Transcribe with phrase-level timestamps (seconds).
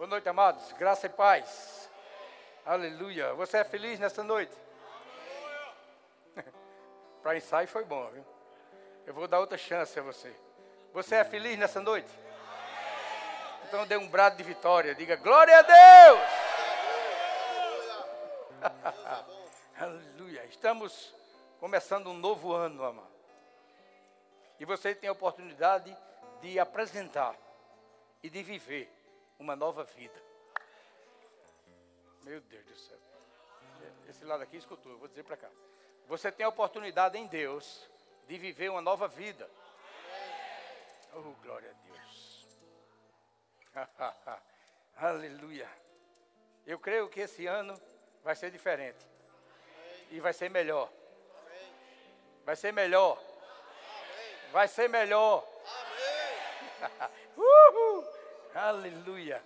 [0.00, 0.72] Boa noite, amados.
[0.78, 1.90] Graça e paz.
[2.64, 3.34] Aleluia.
[3.34, 4.56] Você é feliz nessa noite?
[7.22, 8.24] Para ensaio foi bom, viu?
[9.04, 10.34] Eu vou dar outra chance a você.
[10.94, 12.08] Você é feliz nessa noite?
[13.68, 14.94] Então dê um brado de vitória.
[14.94, 16.20] Diga glória a Deus.
[19.78, 20.46] Aleluia.
[20.46, 21.14] Estamos
[21.58, 23.12] começando um novo ano, amado.
[24.58, 25.94] E você tem a oportunidade
[26.40, 27.36] de apresentar
[28.22, 28.90] e de viver
[29.40, 30.22] uma nova vida.
[32.22, 32.98] Meu Deus do céu.
[34.06, 35.48] Esse lado aqui escutou, eu vou dizer para cá.
[36.06, 37.88] Você tem a oportunidade em Deus
[38.28, 39.50] de viver uma nova vida.
[41.14, 42.46] Oh, glória a Deus.
[44.96, 45.68] Aleluia.
[46.66, 47.80] Eu creio que esse ano
[48.22, 49.06] vai ser diferente.
[50.10, 50.92] E vai ser melhor.
[52.44, 53.18] Vai ser melhor.
[54.52, 55.48] Vai ser melhor.
[57.36, 58.19] Uhul.
[58.54, 59.44] Aleluia.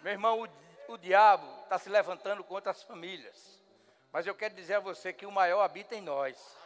[0.00, 3.60] Meu irmão, o, o diabo está se levantando contra as famílias.
[4.10, 6.56] Mas eu quero dizer a você que o maior habita em nós.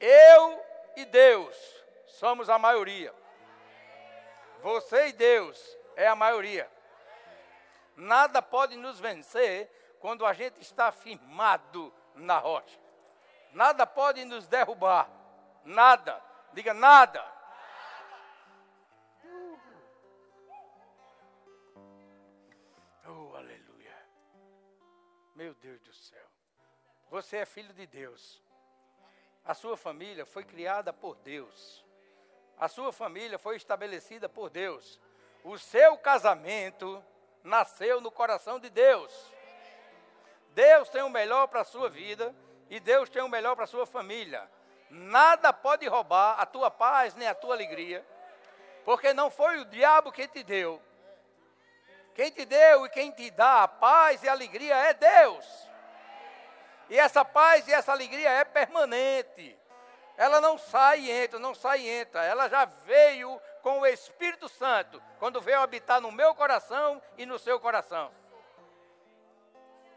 [0.00, 0.64] Eu
[0.96, 1.54] e Deus
[2.06, 3.14] somos a maioria.
[4.62, 6.70] Você e Deus é a maioria.
[7.94, 12.78] Nada pode nos vencer quando a gente está firmado na rocha.
[13.52, 15.10] Nada pode nos derrubar.
[15.64, 16.18] Nada.
[16.54, 17.22] Diga nada.
[25.34, 26.26] Meu Deus do céu.
[27.10, 28.42] Você é filho de Deus.
[29.44, 31.84] A sua família foi criada por Deus.
[32.58, 35.00] A sua família foi estabelecida por Deus.
[35.42, 37.02] O seu casamento
[37.42, 39.12] nasceu no coração de Deus.
[40.50, 42.34] Deus tem o melhor para a sua vida
[42.68, 44.48] e Deus tem o melhor para a sua família.
[44.90, 48.06] Nada pode roubar a tua paz nem a tua alegria,
[48.84, 50.80] porque não foi o diabo que te deu,
[52.14, 55.46] quem te deu e quem te dá a paz e a alegria é Deus.
[56.88, 59.58] E essa paz e essa alegria é permanente.
[60.16, 62.24] Ela não sai e entra, não sai e entra.
[62.24, 67.38] Ela já veio com o Espírito Santo, quando veio habitar no meu coração e no
[67.38, 68.12] seu coração.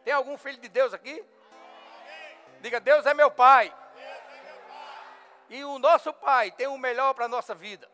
[0.03, 1.23] Tem algum filho de Deus aqui?
[2.61, 3.73] Diga, Deus é meu pai.
[5.49, 7.89] E o nosso pai tem o melhor para a nossa vida.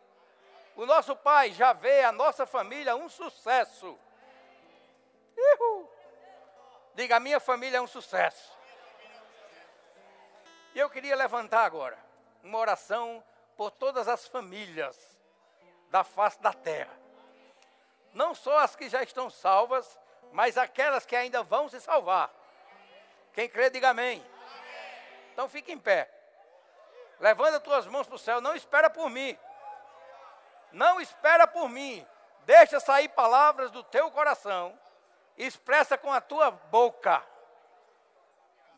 [0.75, 3.97] O nosso pai já vê a nossa família um sucesso.
[5.37, 5.89] Uhul.
[6.93, 8.57] Diga, a minha família é um sucesso.
[10.73, 11.97] E eu queria levantar agora
[12.43, 13.23] uma oração
[13.57, 15.19] por todas as famílias
[15.89, 16.97] da face da terra.
[18.13, 19.99] Não só as que já estão salvas,
[20.31, 22.31] mas aquelas que ainda vão se salvar.
[23.33, 24.25] Quem crê, diga amém.
[25.33, 26.09] Então fique em pé.
[27.19, 28.41] Levanta as tuas mãos para o céu.
[28.41, 29.37] Não espera por mim.
[30.71, 32.05] Não espera por mim.
[32.45, 34.77] Deixa sair palavras do teu coração
[35.37, 37.23] expressa com a tua boca.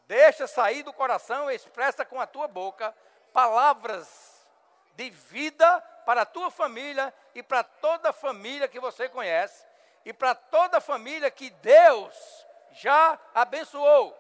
[0.07, 2.95] Deixa sair do coração, expressa com a tua boca
[3.31, 4.47] palavras
[4.95, 9.65] de vida para a tua família e para toda a família que você conhece
[10.05, 14.17] e para toda a família que Deus já abençoou.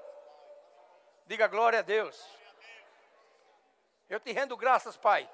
[1.25, 2.25] Diga glória a Deus.
[4.09, 5.29] Eu te rendo graças, Pai,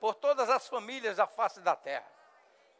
[0.00, 2.06] por todas as famílias da face da terra.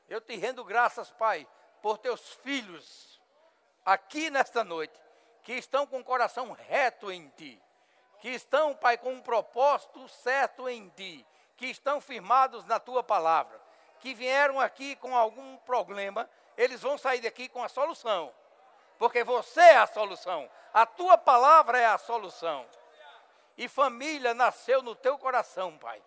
[0.08, 1.46] Eu te rendo graças, Pai,
[1.82, 3.07] por teus filhos
[3.88, 5.00] aqui nesta noite,
[5.42, 7.58] que estão com o coração reto em Ti,
[8.20, 11.24] que estão, Pai, com um propósito certo em Ti,
[11.56, 13.58] que estão firmados na Tua palavra,
[13.98, 18.30] que vieram aqui com algum problema, eles vão sair daqui com a solução,
[18.98, 22.66] porque você é a solução, a Tua palavra é a solução.
[23.56, 26.02] E família nasceu no teu coração, Pai.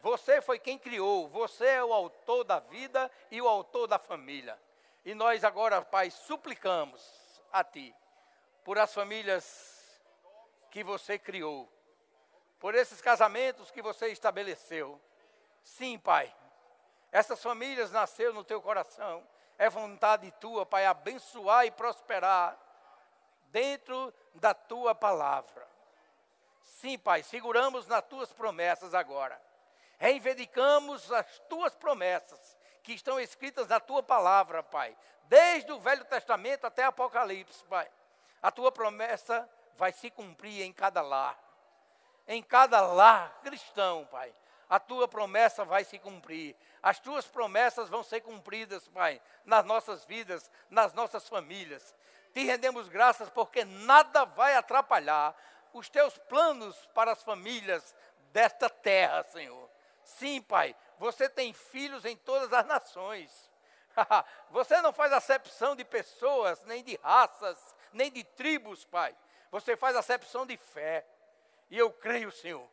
[0.00, 4.58] Você foi quem criou, você é o autor da vida e o autor da família.
[5.04, 7.25] E nós agora, Pai, suplicamos
[7.58, 7.94] a Ti,
[8.62, 9.98] por as famílias
[10.70, 11.72] que você criou,
[12.58, 15.00] por esses casamentos que você estabeleceu.
[15.62, 16.34] Sim, Pai,
[17.10, 19.26] essas famílias nasceram no Teu coração.
[19.58, 22.58] É vontade Tua, Pai, abençoar e prosperar
[23.46, 25.66] dentro da Tua palavra.
[26.62, 29.40] Sim, Pai, seguramos nas Tuas promessas agora.
[29.98, 32.54] Reivindicamos as Tuas promessas
[32.86, 34.96] que estão escritas na tua palavra, Pai.
[35.24, 37.90] Desde o Velho Testamento até Apocalipse, Pai.
[38.40, 41.36] A tua promessa vai se cumprir em cada lar.
[42.28, 44.32] Em cada lar cristão, Pai.
[44.70, 46.54] A tua promessa vai se cumprir.
[46.80, 51.92] As tuas promessas vão ser cumpridas, Pai, nas nossas vidas, nas nossas famílias.
[52.32, 55.34] Te rendemos graças porque nada vai atrapalhar
[55.72, 57.96] os teus planos para as famílias
[58.32, 59.75] desta terra, Senhor.
[60.06, 63.50] Sim, Pai, você tem filhos em todas as nações.
[64.50, 69.16] Você não faz acepção de pessoas, nem de raças, nem de tribos, Pai.
[69.50, 71.04] Você faz acepção de fé.
[71.70, 72.66] E eu creio, Senhor,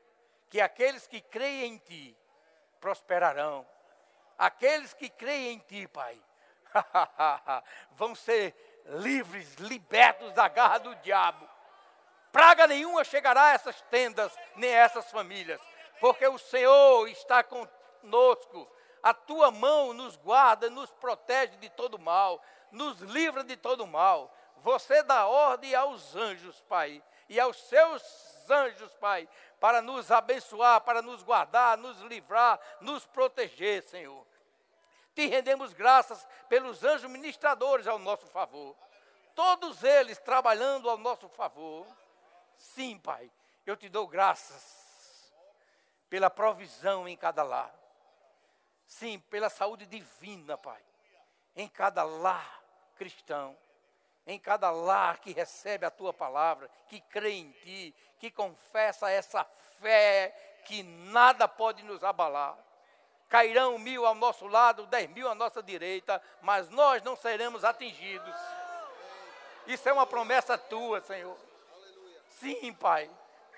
[0.49, 2.17] que aqueles que creem em Ti
[2.79, 3.65] prosperarão.
[4.37, 6.21] Aqueles que creem em Ti, Pai,
[7.93, 8.53] vão ser
[8.85, 11.49] livres, libertos da garra do diabo.
[12.31, 15.61] Praga nenhuma chegará a essas tendas, nem a essas famílias,
[15.99, 18.67] porque o Senhor está conosco.
[19.01, 22.41] A tua mão nos guarda, nos protege de todo mal,
[22.71, 24.33] nos livra de todo mal.
[24.57, 28.01] Você dá ordem aos anjos, Pai, e aos seus
[28.49, 29.27] anjos, Pai,
[29.59, 34.25] para nos abençoar, para nos guardar, nos livrar, nos proteger, Senhor.
[35.13, 38.75] Te rendemos graças pelos anjos ministradores ao nosso favor.
[39.35, 41.85] Todos eles trabalhando ao nosso favor.
[42.55, 43.29] Sim, Pai,
[43.65, 44.82] eu te dou graças
[46.13, 47.73] pela provisão em cada lar.
[48.85, 50.79] Sim, pela saúde divina, Pai,
[51.55, 52.61] em cada lar
[52.95, 53.57] cristão,
[54.27, 59.43] em cada lar que recebe a tua palavra, que crê em ti, que confessa essa
[59.81, 62.59] fé que nada pode nos abalar
[63.27, 68.35] cairão mil ao nosso lado, dez mil à nossa direita, mas nós não seremos atingidos.
[69.65, 71.35] Isso é uma promessa tua, Senhor.
[72.29, 73.09] Sim, Pai.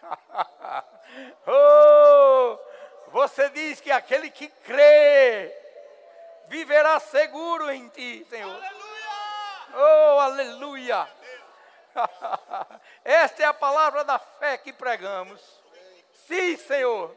[1.47, 2.59] oh,
[3.11, 5.55] você diz que aquele que crê
[6.47, 8.59] viverá seguro em ti, Senhor.
[9.73, 11.07] Oh, aleluia.
[13.03, 15.41] Esta é a palavra da fé que pregamos.
[16.13, 17.15] Sim, Senhor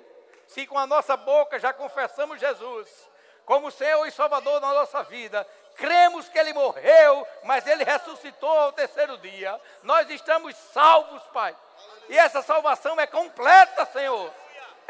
[0.48, 3.08] se com a nossa boca já confessamos Jesus
[3.44, 5.46] como Senhor e Salvador da nossa vida,
[5.78, 11.56] cremos que Ele morreu, mas Ele ressuscitou ao terceiro dia, nós estamos salvos, Pai.
[12.08, 14.30] E essa salvação é completa, Senhor,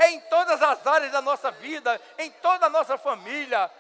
[0.00, 3.70] em todas as áreas da nossa vida, em toda a nossa família.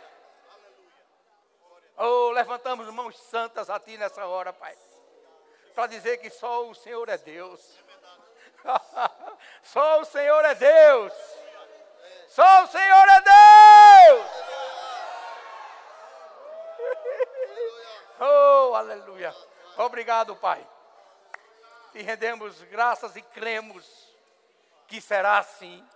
[1.96, 4.76] Oh, levantamos mãos santas a Ti nessa hora, Pai,
[5.74, 7.60] para dizer que só o Senhor é Deus.
[9.62, 11.12] só o Senhor é Deus.
[12.28, 14.48] Só o Senhor é Deus.
[18.20, 19.34] Oh, aleluia.
[19.76, 20.66] Obrigado, Pai.
[21.94, 23.86] E rendemos graças e cremos
[24.86, 25.86] que será assim,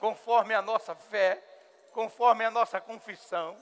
[0.00, 1.42] conforme a nossa fé,
[1.92, 3.56] conforme a nossa confissão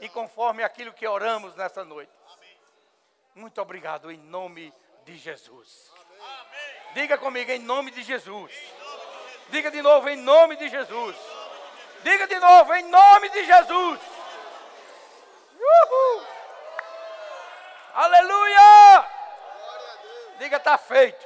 [0.00, 2.12] e conforme aquilo que oramos nessa noite.
[3.34, 4.72] Muito obrigado em nome
[5.04, 5.92] de Jesus.
[6.94, 8.52] Diga comigo em nome de Jesus.
[9.50, 11.16] Diga de novo, em nome de Jesus.
[12.02, 14.00] Diga de novo, em nome de Jesus.
[15.58, 16.33] Uhul.
[17.94, 19.08] Aleluia!
[20.38, 21.24] Diga, está feito.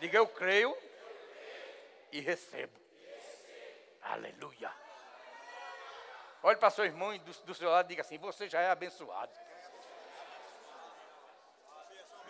[0.00, 0.76] Diga, eu creio
[2.10, 2.76] e recebo.
[4.02, 4.72] Aleluia.
[6.42, 9.32] Olhe para seu irmão do, do seu lado e diga assim: Você já é abençoado.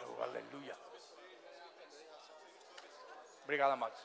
[0.07, 0.77] Oh, aleluia.
[3.45, 4.01] Obrigado, amados.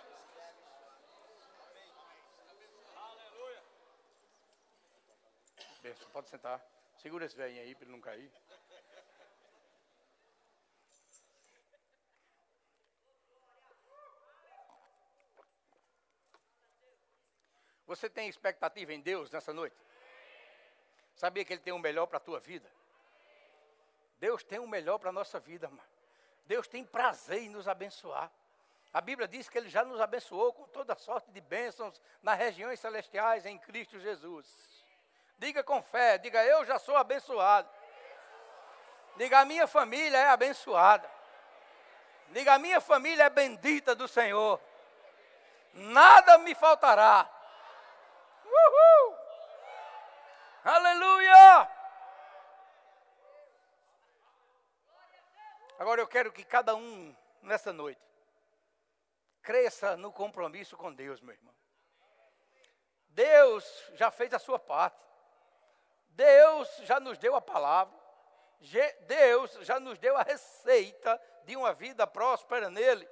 [5.81, 6.61] Benção, pode sentar.
[6.99, 8.31] Segura esse velhinho aí para ele não cair.
[17.95, 19.75] Você tem expectativa em Deus nessa noite?
[21.15, 22.67] Sabia que Ele tem o melhor para a tua vida?
[24.19, 25.83] Deus tem o melhor para a nossa vida, mano.
[26.47, 28.31] Deus tem prazer em nos abençoar.
[28.91, 32.79] A Bíblia diz que Ele já nos abençoou com toda sorte de bênçãos nas regiões
[32.79, 34.47] celestiais em Cristo Jesus.
[35.37, 37.69] Diga com fé, diga eu já sou abençoado.
[39.17, 41.07] Diga a minha família é abençoada.
[42.29, 44.59] Diga a minha família é bendita do Senhor.
[45.75, 47.29] Nada me faltará.
[48.53, 49.17] Uhul!
[50.63, 51.69] Aleluia!
[55.79, 58.01] Agora eu quero que cada um nessa noite
[59.41, 61.53] cresça no compromisso com Deus, meu irmão.
[63.09, 65.03] Deus já fez a sua parte.
[66.09, 67.97] Deus já nos deu a palavra,
[69.07, 73.07] Deus já nos deu a receita de uma vida próspera nele.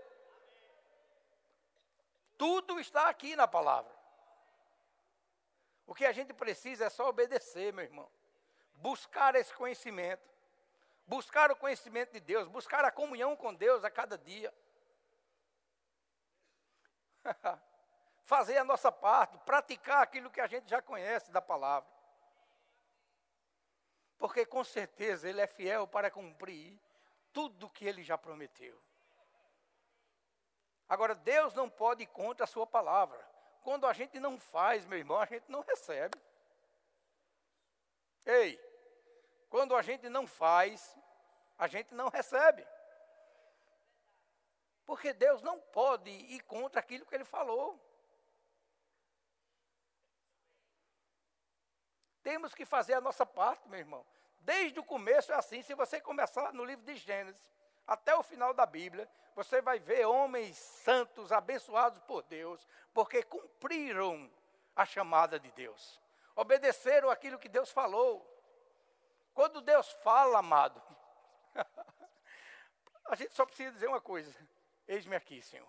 [2.38, 4.01] Tudo está aqui na palavra.
[5.92, 8.10] O que a gente precisa é só obedecer, meu irmão.
[8.76, 10.24] Buscar esse conhecimento.
[11.06, 12.48] Buscar o conhecimento de Deus.
[12.48, 14.54] Buscar a comunhão com Deus a cada dia.
[18.24, 19.38] Fazer a nossa parte.
[19.40, 21.92] Praticar aquilo que a gente já conhece da palavra
[24.22, 26.80] porque com certeza Ele é fiel para cumprir
[27.34, 28.80] tudo que Ele já prometeu.
[30.88, 33.31] Agora, Deus não pode ir contra a Sua palavra.
[33.62, 36.18] Quando a gente não faz, meu irmão, a gente não recebe.
[38.26, 38.60] Ei,
[39.50, 40.98] Quando a gente não faz,
[41.58, 42.66] a gente não recebe.
[44.86, 47.80] Porque Deus não pode ir contra aquilo que ele falou.
[52.24, 54.06] Temos que fazer a nossa parte, meu irmão.
[54.40, 55.62] Desde o começo é assim.
[55.62, 57.50] Se você começar no livro de Gênesis,
[57.92, 59.06] até o final da Bíblia,
[59.36, 64.32] você vai ver homens santos, abençoados por Deus, porque cumpriram
[64.74, 66.00] a chamada de Deus,
[66.34, 68.26] obedeceram aquilo que Deus falou.
[69.34, 70.82] Quando Deus fala, amado,
[73.12, 74.34] a gente só precisa dizer uma coisa:
[74.88, 75.68] eis-me aqui, Senhor.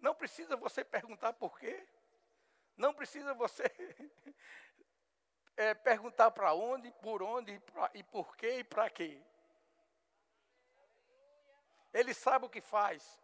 [0.00, 1.86] Não precisa você perguntar por quê,
[2.76, 3.72] não precisa você
[5.56, 9.22] é, perguntar para onde, por onde, pra, e por quê e para quê.
[11.92, 13.18] Ele sabe o que faz.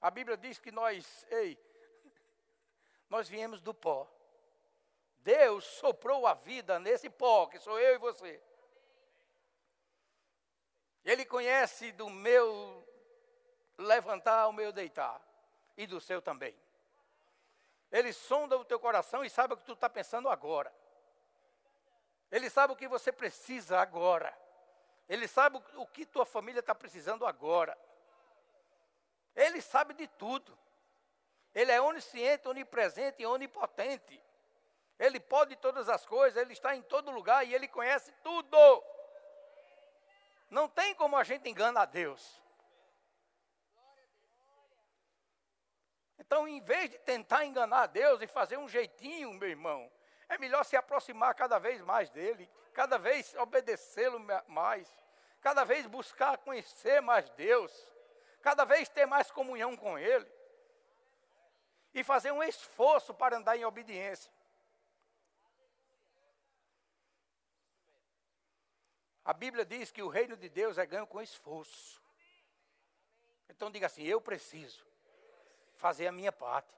[0.00, 1.58] A Bíblia diz que nós, ei,
[3.10, 4.08] nós viemos do pó.
[5.18, 8.42] Deus soprou a vida nesse pó, que sou eu e você.
[11.04, 12.86] Ele conhece do meu
[13.76, 15.20] levantar, o meu deitar,
[15.76, 16.56] e do seu também.
[17.90, 20.72] Ele sonda o teu coração e sabe o que tu está pensando agora.
[22.30, 24.36] Ele sabe o que você precisa agora.
[25.08, 27.76] Ele sabe o que tua família está precisando agora.
[29.34, 30.56] Ele sabe de tudo.
[31.54, 34.22] Ele é onisciente, onipresente e onipotente.
[34.98, 38.56] Ele pode todas as coisas, ele está em todo lugar e ele conhece tudo.
[40.50, 42.42] Não tem como a gente enganar Deus.
[46.18, 49.90] Então, em vez de tentar enganar Deus e fazer um jeitinho, meu irmão,
[50.28, 54.88] é melhor se aproximar cada vez mais dele, cada vez obedecê-lo mais,
[55.40, 57.72] cada vez buscar conhecer mais Deus,
[58.42, 60.26] cada vez ter mais comunhão com Ele
[61.94, 64.30] e fazer um esforço para andar em obediência.
[69.24, 72.00] A Bíblia diz que o reino de Deus é ganho com esforço.
[73.48, 74.86] Então diga assim: eu preciso
[75.74, 76.74] fazer a minha parte.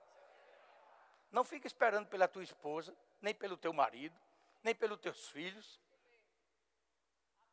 [1.30, 4.18] Não fique esperando pela tua esposa, nem pelo teu marido,
[4.62, 5.80] nem pelos teus filhos.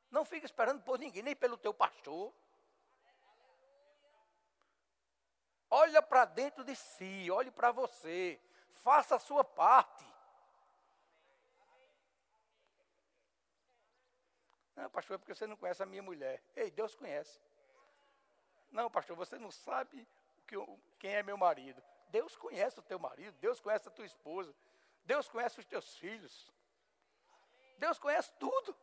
[0.09, 2.33] Não fique esperando por ninguém, nem pelo teu pastor.
[5.69, 8.39] Olha para dentro de si, olhe para você,
[8.83, 10.05] faça a sua parte.
[14.75, 16.41] Não, pastor, é porque você não conhece a minha mulher.
[16.55, 17.41] Ei, Deus conhece.
[18.71, 20.07] Não, pastor, você não sabe
[20.45, 20.55] que,
[21.00, 21.81] quem é meu marido.
[22.09, 24.53] Deus conhece o teu marido, Deus conhece a tua esposa,
[25.08, 26.52] Deus conhece os teus filhos.
[27.78, 28.78] Deus conhece tudo.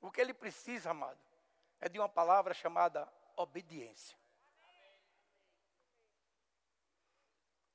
[0.00, 1.18] O que ele precisa, amado,
[1.80, 4.16] é de uma palavra chamada obediência.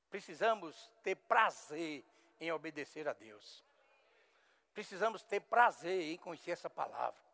[0.09, 2.05] Precisamos ter prazer
[2.39, 3.61] em obedecer a Deus.
[4.73, 7.26] Precisamos ter prazer em conhecer essa palavra.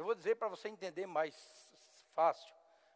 [0.00, 1.36] Eu vou dizer para você entender mais
[2.14, 2.50] fácil.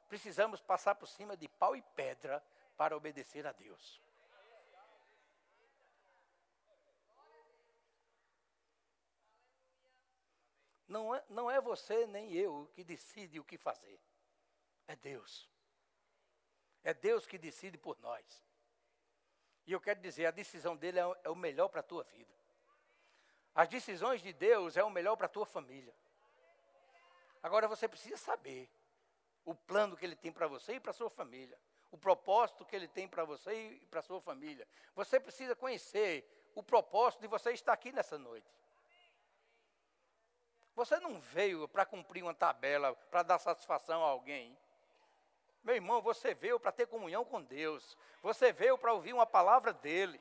[0.08, 2.42] Precisamos passar por cima de pau e pedra
[2.78, 4.00] para obedecer a Deus.
[10.88, 14.00] Não é, não é você nem eu que decide o que fazer.
[14.86, 15.46] É Deus.
[16.82, 18.42] É Deus que decide por nós.
[19.66, 22.34] E eu quero dizer, a decisão dele é, é o melhor para a tua vida.
[23.54, 25.94] As decisões de Deus é o melhor para a tua família.
[27.44, 28.70] Agora você precisa saber
[29.44, 31.60] o plano que ele tem para você e para sua família,
[31.90, 34.66] o propósito que ele tem para você e para sua família.
[34.94, 36.24] Você precisa conhecer
[36.54, 38.50] o propósito de você estar aqui nessa noite.
[40.74, 44.56] Você não veio para cumprir uma tabela, para dar satisfação a alguém.
[45.62, 47.94] Meu irmão, você veio para ter comunhão com Deus.
[48.22, 50.18] Você veio para ouvir uma palavra dele.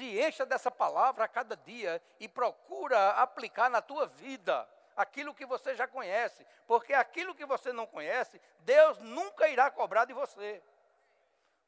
[0.00, 4.66] Se encha dessa palavra a cada dia e procura aplicar na tua vida
[4.96, 10.06] aquilo que você já conhece, porque aquilo que você não conhece, Deus nunca irá cobrar
[10.06, 10.62] de você.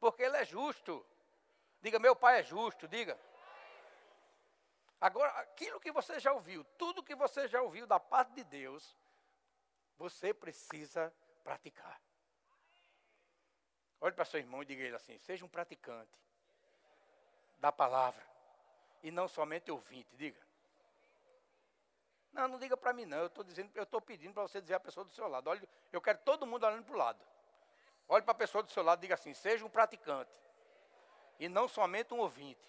[0.00, 1.04] Porque ele é justo.
[1.82, 3.20] Diga, meu pai é justo, diga.
[4.98, 8.96] Agora, aquilo que você já ouviu, tudo que você já ouviu da parte de Deus,
[9.98, 11.12] você precisa
[11.44, 12.00] praticar.
[14.00, 16.22] Olhe para seu irmão e diga ele assim: seja um praticante
[17.62, 18.20] da palavra.
[19.04, 20.40] E não somente ouvinte, diga.
[22.32, 24.74] Não, não diga para mim não, eu estou dizendo, eu estou pedindo para você dizer
[24.74, 25.48] à pessoa do seu lado.
[25.48, 27.24] Olha, eu quero todo mundo olhando para o lado.
[28.08, 30.32] Olhe para a pessoa do seu lado e diga assim, seja um praticante.
[31.38, 32.68] E não somente um ouvinte.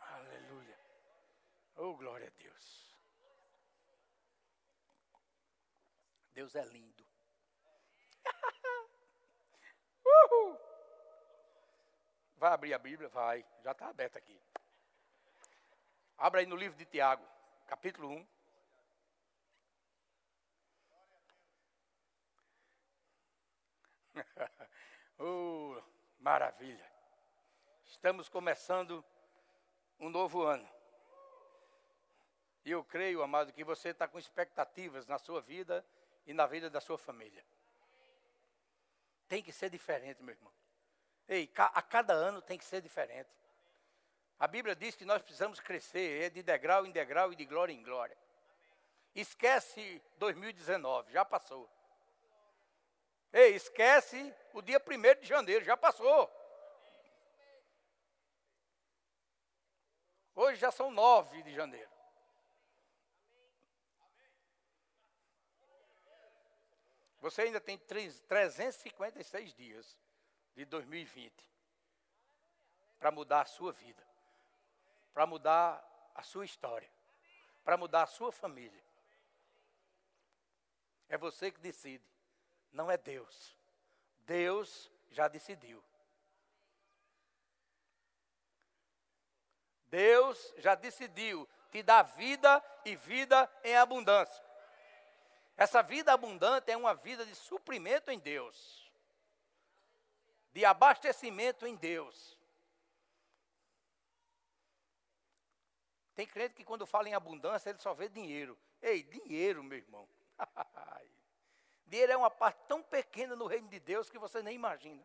[0.00, 0.78] Aleluia.
[1.76, 2.79] Oh, glória a Deus.
[6.40, 7.06] Deus é lindo.
[10.06, 10.58] Uhul.
[12.38, 13.10] Vai abrir a Bíblia?
[13.10, 13.44] Vai.
[13.62, 14.40] Já está aberta aqui.
[16.16, 17.22] Abra aí no livro de Tiago,
[17.66, 18.26] capítulo 1.
[25.18, 25.82] oh,
[26.18, 26.90] maravilha.
[27.84, 29.04] Estamos começando
[29.98, 30.66] um novo ano.
[32.64, 35.84] E eu creio, amado, que você está com expectativas na sua vida
[36.26, 37.44] e na vida da sua família.
[39.28, 40.52] Tem que ser diferente, meu irmão.
[41.28, 43.30] Ei, a cada ano tem que ser diferente.
[44.38, 47.72] A Bíblia diz que nós precisamos crescer é de degrau em degrau e de glória
[47.72, 48.16] em glória.
[49.14, 51.70] Esquece 2019, já passou.
[53.32, 56.28] Ei, esquece o dia 1 de janeiro, já passou.
[60.34, 61.89] Hoje já são 9 de janeiro.
[67.20, 69.96] Você ainda tem 356 dias
[70.54, 71.32] de 2020
[72.98, 74.02] para mudar a sua vida,
[75.12, 76.90] para mudar a sua história,
[77.64, 78.82] para mudar a sua família.
[81.08, 82.04] É você que decide,
[82.72, 83.56] não é Deus.
[84.20, 85.82] Deus já decidiu.
[89.86, 94.49] Deus já decidiu te dar vida e vida em abundância.
[95.60, 98.90] Essa vida abundante é uma vida de suprimento em Deus,
[100.54, 102.38] de abastecimento em Deus.
[106.14, 108.58] Tem crente que quando fala em abundância, ele só vê dinheiro.
[108.80, 110.08] Ei, dinheiro, meu irmão.
[111.84, 115.04] dinheiro é uma parte tão pequena no reino de Deus que você nem imagina.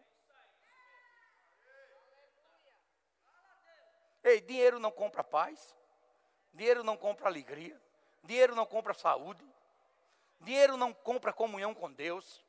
[4.24, 5.76] Ei, dinheiro não compra paz,
[6.54, 7.78] dinheiro não compra alegria,
[8.24, 9.46] dinheiro não compra saúde,
[10.42, 12.44] Dinheiro não compra comunhão com Deus.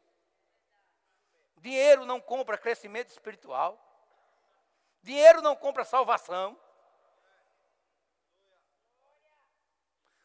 [1.59, 3.83] Dinheiro não compra crescimento espiritual.
[5.03, 6.59] Dinheiro não compra salvação.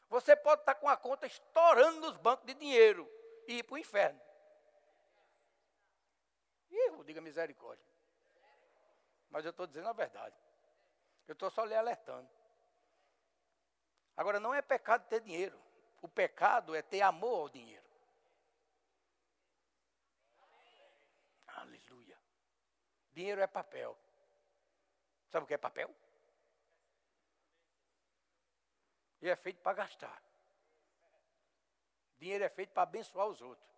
[0.09, 3.09] Você pode estar com a conta estourando nos bancos de dinheiro
[3.47, 4.19] e ir para o inferno.
[6.69, 7.85] Erro, diga misericórdia.
[9.29, 10.35] Mas eu estou dizendo a verdade.
[11.27, 12.29] Eu estou só lhe alertando.
[14.17, 15.57] Agora, não é pecado ter dinheiro.
[16.01, 17.85] O pecado é ter amor ao dinheiro.
[21.47, 22.17] Aleluia.
[23.13, 23.97] Dinheiro é papel.
[25.29, 25.93] Sabe o que é papel?
[29.21, 30.21] E é feito para gastar.
[32.17, 33.71] Dinheiro é feito para abençoar os outros.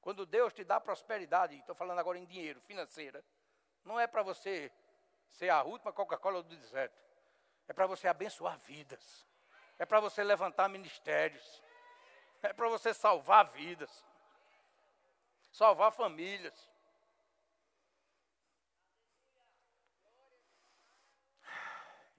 [0.00, 3.24] Quando Deus te dá prosperidade, estou falando agora em dinheiro, financeira,
[3.84, 4.70] não é para você
[5.30, 7.03] ser a última Coca-Cola do deserto.
[7.68, 9.26] É para você abençoar vidas.
[9.78, 11.62] É para você levantar ministérios.
[12.42, 14.04] É para você salvar vidas.
[15.52, 16.68] Salvar famílias.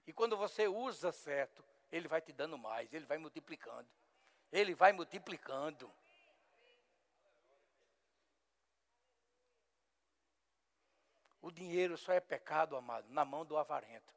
[0.06, 3.88] E quando você usa certo, ele vai te dando mais, ele vai multiplicando.
[4.52, 5.92] Ele vai multiplicando.
[11.42, 14.14] O dinheiro só é pecado, amado, na mão do avarento.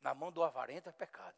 [0.00, 1.36] Na mão do avarento é pecado.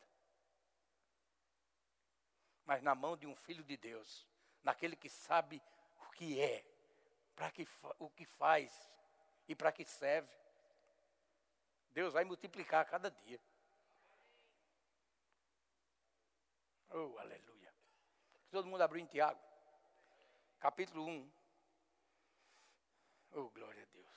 [2.65, 4.27] Mas na mão de um filho de Deus,
[4.63, 5.63] naquele que sabe
[6.01, 6.65] o que é,
[7.35, 7.67] para que
[7.99, 8.91] o que faz
[9.49, 10.29] e para que serve,
[11.91, 13.41] Deus vai multiplicar a cada dia.
[16.91, 17.75] Oh, aleluia.
[18.51, 19.41] Todo mundo abriu em Tiago,
[20.59, 21.31] capítulo 1.
[23.33, 24.08] Oh, glória a Deus.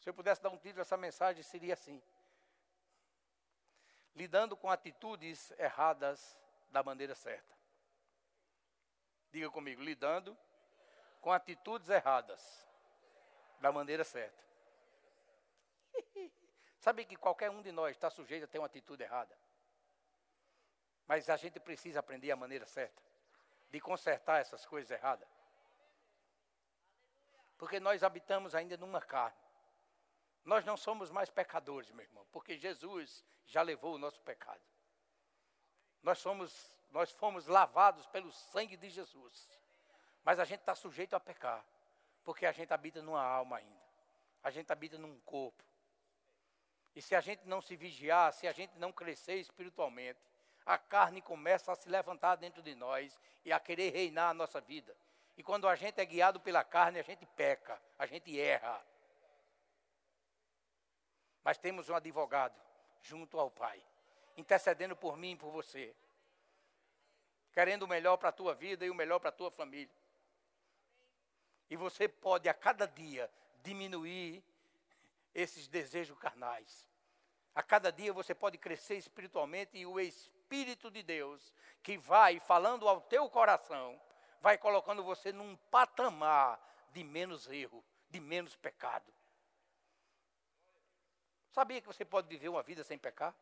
[0.00, 2.02] Se eu pudesse dar um título a essa mensagem, seria assim:
[4.14, 6.38] Lidando com atitudes erradas
[6.70, 7.54] da maneira certa.
[9.30, 10.36] Diga comigo, lidando
[11.20, 12.66] com atitudes erradas
[13.60, 14.42] da maneira certa.
[16.80, 19.36] Sabe que qualquer um de nós está sujeito a ter uma atitude errada.
[21.06, 23.02] Mas a gente precisa aprender a maneira certa
[23.70, 25.28] de consertar essas coisas erradas.
[27.58, 29.49] Porque nós habitamos ainda numa carne.
[30.44, 34.60] Nós não somos mais pecadores, meu irmão, porque Jesus já levou o nosso pecado.
[36.02, 39.50] Nós somos, nós fomos lavados pelo sangue de Jesus.
[40.24, 41.64] Mas a gente está sujeito a pecar,
[42.24, 43.80] porque a gente habita numa alma ainda.
[44.42, 45.62] A gente habita num corpo.
[46.94, 50.20] E se a gente não se vigiar, se a gente não crescer espiritualmente,
[50.64, 54.60] a carne começa a se levantar dentro de nós e a querer reinar a nossa
[54.60, 54.96] vida.
[55.36, 58.84] E quando a gente é guiado pela carne, a gente peca, a gente erra.
[61.44, 62.60] Mas temos um advogado
[63.02, 63.82] junto ao Pai,
[64.36, 65.94] intercedendo por mim e por você,
[67.52, 69.94] querendo o melhor para a tua vida e o melhor para a tua família.
[71.68, 73.30] E você pode a cada dia
[73.62, 74.42] diminuir
[75.34, 76.86] esses desejos carnais.
[77.54, 82.88] A cada dia você pode crescer espiritualmente e o Espírito de Deus, que vai falando
[82.88, 84.00] ao teu coração,
[84.40, 86.60] vai colocando você num patamar
[86.92, 89.12] de menos erro, de menos pecado.
[91.50, 93.34] Sabia que você pode viver uma vida sem pecar?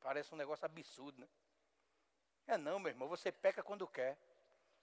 [0.00, 1.28] Parece um negócio absurdo, né?
[2.46, 4.18] É não, meu irmão, você peca quando quer.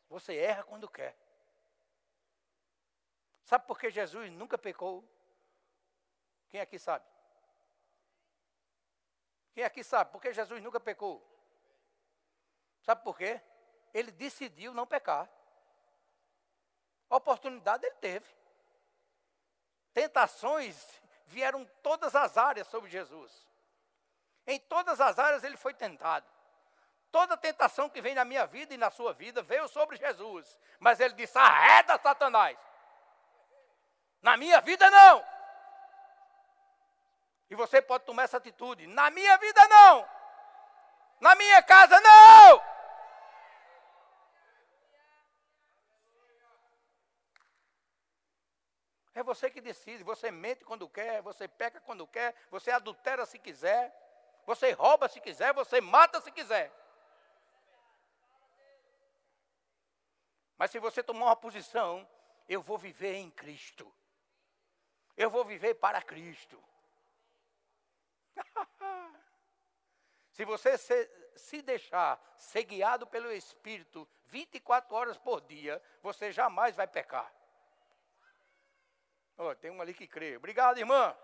[0.10, 1.16] Você erra quando quer.
[3.44, 5.04] Sabe por que Jesus nunca pecou?
[6.50, 7.06] Quem aqui sabe?
[9.54, 10.12] Quem aqui sabe?
[10.12, 11.26] Por que Jesus nunca pecou?
[12.82, 13.42] Sabe por quê?
[13.94, 15.30] Ele decidiu não pecar.
[17.10, 18.39] A oportunidade ele teve.
[20.00, 20.78] Tentações
[21.26, 23.46] vieram todas as áreas sobre Jesus.
[24.48, 26.26] Em todas as áreas ele foi tentado.
[27.12, 30.58] Toda tentação que vem na minha vida e na sua vida veio sobre Jesus.
[30.80, 32.58] Mas ele disse: arreda Satanás.
[34.22, 35.22] Na minha vida não.
[37.50, 38.88] E você pode tomar essa atitude.
[38.88, 40.10] Na minha vida não.
[41.20, 42.69] Na minha casa não.
[49.20, 50.02] É você que decide.
[50.06, 53.94] Você mente quando quer, você peca quando quer, você adultera se quiser,
[54.46, 56.72] você rouba se quiser, você mata se quiser.
[60.58, 62.08] Mas se você tomar uma posição,
[62.48, 63.94] eu vou viver em Cristo.
[65.18, 66.58] Eu vou viver para Cristo.
[70.32, 76.78] Se você se, se, deixar ser guiado pelo Espírito 24 horas por dia, você jamais
[76.78, 77.30] vai pecar.
[79.42, 80.36] Oh, tem um ali que crê.
[80.36, 81.16] Obrigado, irmã.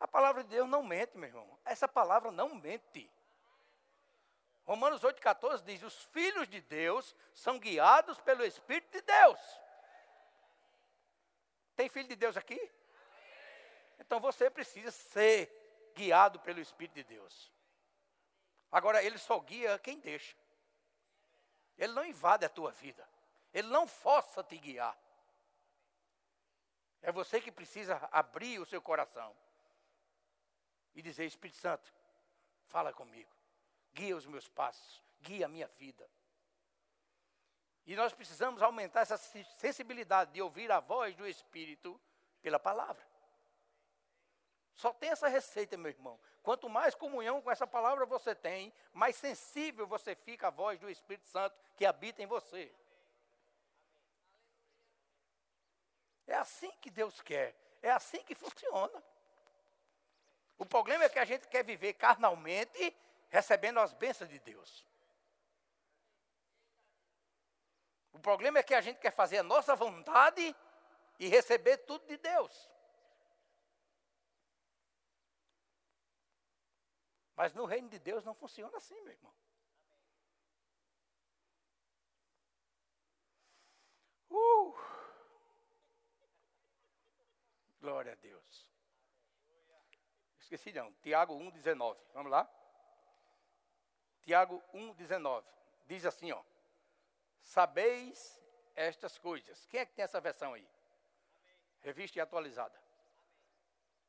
[0.00, 1.56] A palavra de Deus não mente, meu irmão.
[1.64, 3.08] Essa palavra não mente.
[4.64, 9.40] Romanos 8,14 diz: Os filhos de Deus são guiados pelo Espírito de Deus.
[11.76, 12.60] Tem filho de Deus aqui?
[14.00, 17.52] Então você precisa ser guiado pelo Espírito de Deus.
[18.72, 20.36] Agora, ele só guia quem deixa.
[21.76, 23.06] Ele não invade a tua vida.
[23.52, 24.96] Ele não força te guiar.
[27.02, 29.34] É você que precisa abrir o seu coração
[30.94, 31.92] e dizer: Espírito Santo,
[32.66, 33.30] fala comigo,
[33.92, 36.08] guia os meus passos, guia a minha vida.
[37.86, 42.00] E nós precisamos aumentar essa sensibilidade de ouvir a voz do Espírito
[42.42, 43.06] pela palavra.
[44.76, 46.20] Só tem essa receita, meu irmão.
[46.42, 50.90] Quanto mais comunhão com essa palavra você tem, mais sensível você fica à voz do
[50.90, 52.70] Espírito Santo que habita em você.
[56.26, 57.54] É assim que Deus quer.
[57.82, 59.02] É assim que funciona.
[60.58, 62.94] O problema é que a gente quer viver carnalmente,
[63.30, 64.86] recebendo as bênçãos de Deus.
[68.12, 70.54] O problema é que a gente quer fazer a nossa vontade
[71.18, 72.75] e receber tudo de Deus.
[77.36, 79.34] Mas no reino de Deus não funciona assim, meu irmão.
[84.30, 84.74] Uh!
[87.78, 88.66] Glória a Deus.
[90.40, 90.92] Esqueci não.
[90.94, 91.98] Tiago 1,19.
[92.14, 92.48] Vamos lá?
[94.22, 95.44] Tiago 1,19.
[95.86, 96.42] Diz assim, ó.
[97.42, 98.40] Sabeis
[98.74, 99.66] estas coisas.
[99.66, 100.66] Quem é que tem essa versão aí?
[101.82, 102.80] Revista e atualizada.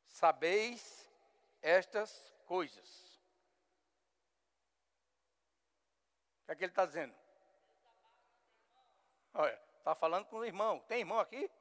[0.05, 1.09] Sabeis
[1.61, 3.19] estas coisas.
[6.36, 7.13] O que é que ele está dizendo?
[9.33, 10.79] Olha, está falando com o irmão.
[10.87, 11.51] Tem irmão aqui?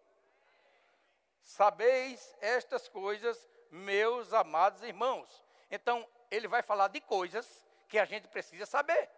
[1.42, 5.44] Sabeis estas coisas, meus amados irmãos.
[5.70, 9.10] Então, ele vai falar de coisas que a gente precisa saber.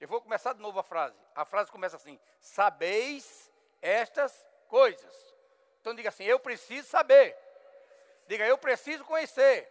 [0.00, 1.16] Eu vou começar de novo a frase.
[1.34, 5.34] A frase começa assim: Sabeis estas coisas.
[5.80, 7.36] Então diga assim: Eu preciso saber.
[8.26, 9.70] Diga, eu preciso conhecer.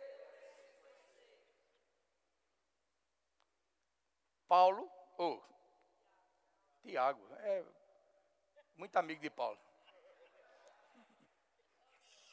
[4.54, 4.88] Paulo,
[5.18, 5.44] ou oh,
[6.84, 7.66] Tiago, é
[8.76, 9.60] muito amigo de Paulo.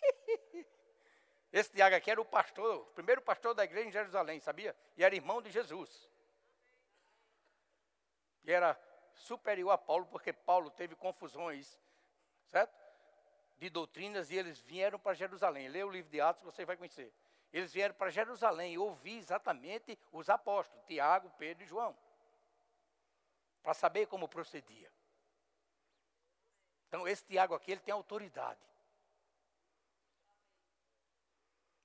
[1.51, 4.77] Esse Tiago aqui era o pastor, o primeiro pastor da igreja em Jerusalém, sabia?
[4.99, 6.11] E era irmão de Jesus
[8.45, 8.79] e era
[9.15, 11.81] superior a Paulo, porque Paulo teve confusões,
[12.49, 12.79] certo?
[13.57, 15.69] De doutrinas, e eles vieram para Jerusalém.
[15.69, 17.15] Lê o livro de Atos, você vai conhecer.
[17.51, 21.97] Eles vieram para Jerusalém ouvir exatamente os apóstolos, Tiago, Pedro e João,
[23.63, 24.91] para saber como procedia.
[26.89, 28.61] Então, esse Tiago aqui, ele tem autoridade.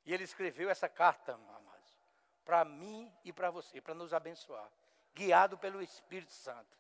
[0.06, 2.00] E ele escreveu essa carta, amados,
[2.44, 4.72] para mim e para você, para nos abençoar,
[5.14, 6.78] guiado pelo Espírito Santo.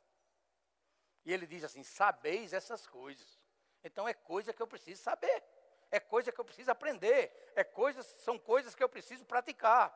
[1.23, 3.39] E ele diz assim: sabeis essas coisas.
[3.83, 5.43] Então é coisa que eu preciso saber
[5.91, 9.93] é coisa que eu preciso aprender, é coisas, são coisas que eu preciso praticar,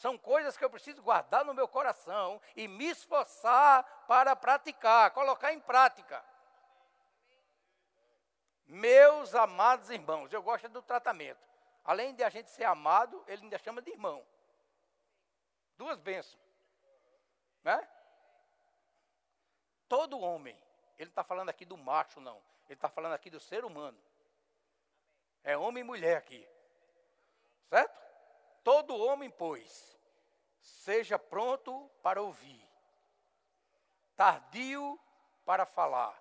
[0.00, 5.52] são coisas que eu preciso guardar no meu coração e me esforçar para praticar, colocar
[5.52, 6.24] em prática.
[8.66, 11.46] Meus amados irmãos, eu gosto do tratamento.
[11.84, 14.26] Além de a gente ser amado, ele ainda chama de irmão.
[15.76, 16.40] Duas bênçãos.
[17.62, 17.86] Né?
[19.86, 20.58] Todo homem,
[20.96, 22.42] ele está falando aqui do macho, não.
[22.64, 24.00] Ele está falando aqui do ser humano.
[25.44, 26.48] É homem e mulher aqui.
[27.68, 28.09] Certo?
[28.62, 29.98] Todo homem, pois,
[30.60, 32.68] seja pronto para ouvir,
[34.14, 34.98] tardio
[35.44, 36.20] para falar.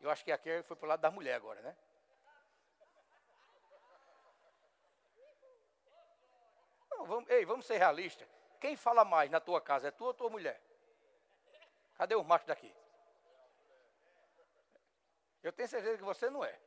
[0.00, 1.76] Eu acho que aqui foi para o lado da mulher agora, né?
[6.90, 8.28] Não, vamos, ei, vamos ser realistas.
[8.60, 10.60] Quem fala mais na tua casa, é tu ou tua mulher?
[11.94, 12.72] Cadê os machos daqui?
[15.42, 16.58] Eu tenho certeza que você não é.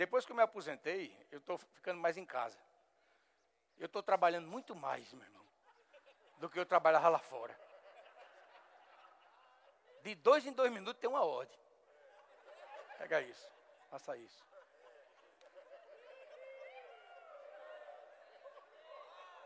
[0.00, 2.58] Depois que eu me aposentei, eu estou ficando mais em casa.
[3.78, 5.46] Eu estou trabalhando muito mais, meu irmão,
[6.38, 7.54] do que eu trabalhava lá fora.
[10.02, 11.54] De dois em dois minutos tem uma ordem.
[12.96, 13.46] Pega isso,
[13.90, 14.42] faça isso.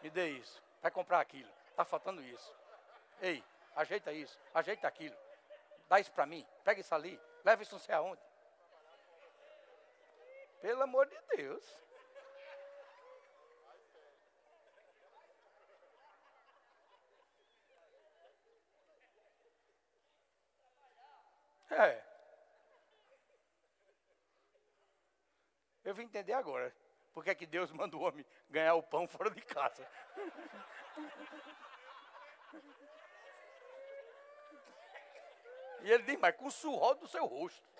[0.04, 0.62] Me dê isso.
[0.80, 1.50] Vai comprar aquilo.
[1.70, 2.54] Está faltando isso.
[3.20, 3.42] Ei,
[3.74, 5.16] ajeita isso, ajeita aquilo.
[5.88, 6.46] Dá isso para mim.
[6.62, 7.20] Pega isso ali.
[7.42, 8.22] Leva isso não sei aonde.
[10.64, 11.62] Pelo amor de Deus.
[21.70, 22.02] É.
[25.84, 26.74] Eu vim entender agora.
[27.12, 29.86] Por que é que Deus manda o homem ganhar o pão fora de casa?
[35.82, 37.73] E ele diz, mas com o suor do seu rosto.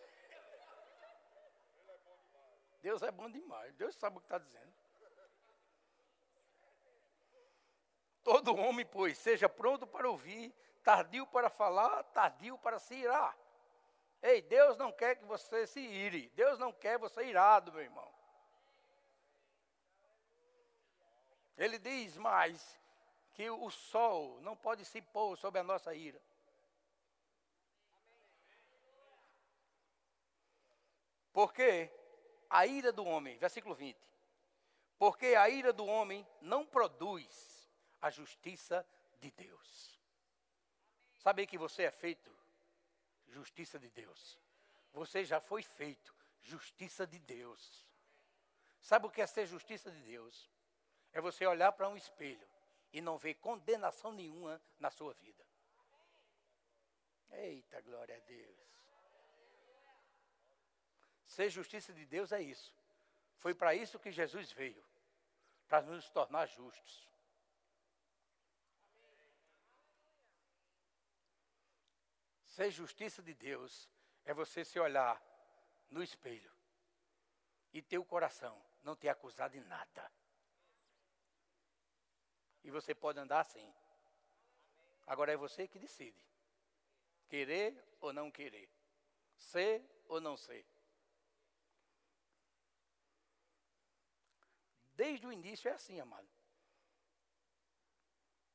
[2.85, 3.75] Deus é bom demais.
[3.77, 4.70] Deus sabe o que está dizendo.
[8.23, 13.35] Todo homem, pois, seja pronto para ouvir, tardio para falar, tardio para se irar.
[14.23, 16.29] Ei, Deus não quer que você se ire.
[16.35, 18.12] Deus não quer você irado, meu irmão.
[21.57, 22.79] Ele diz mais
[23.33, 26.20] que o sol não pode se pôr sobre a nossa ira.
[31.33, 31.90] Por quê?
[32.55, 33.99] A ira do homem, versículo 20.
[34.97, 37.69] Porque a ira do homem não produz
[38.01, 38.87] a justiça
[39.19, 40.01] de Deus.
[41.17, 42.33] Sabe que você é feito
[43.27, 44.38] justiça de Deus.
[44.93, 47.85] Você já foi feito justiça de Deus.
[48.81, 50.49] Sabe o que é ser justiça de Deus?
[51.12, 52.47] É você olhar para um espelho
[52.93, 55.45] e não ver condenação nenhuma na sua vida.
[57.33, 58.63] Eita, glória a Deus.
[61.35, 62.73] Ser justiça de Deus é isso.
[63.38, 64.85] Foi para isso que Jesus veio
[65.66, 67.09] para nos tornar justos.
[72.47, 73.90] Ser justiça de Deus
[74.25, 75.20] é você se olhar
[75.90, 76.53] no espelho
[77.73, 80.12] e ter o coração não ter acusado de nada.
[82.62, 83.75] E você pode andar assim.
[85.05, 86.25] Agora é você que decide.
[87.27, 88.70] Querer ou não querer.
[89.37, 90.64] Ser ou não ser.
[94.94, 96.28] Desde o início é assim, amado.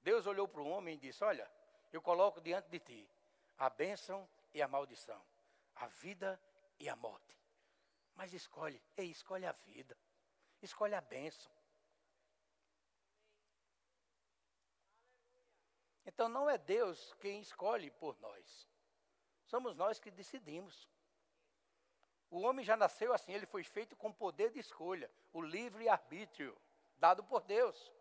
[0.02, 1.50] Deus olhou para o homem e disse: Olha,
[1.92, 3.10] eu coloco diante de ti
[3.58, 5.22] a bênção e a maldição,
[5.76, 6.42] a vida
[6.80, 7.38] e a morte.
[8.16, 9.98] Mas escolhe, ei, escolhe a vida,
[10.62, 11.52] escolhe a bênção.
[16.06, 18.68] Então não é Deus quem escolhe por nós,
[19.46, 20.90] somos nós que decidimos.
[22.30, 26.56] O homem já nasceu assim, ele foi feito com poder de escolha, o livre arbítrio
[26.98, 27.92] dado por Deus.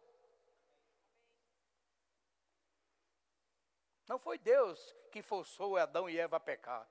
[4.07, 6.88] Não foi Deus que forçou Adão e Eva a pecar.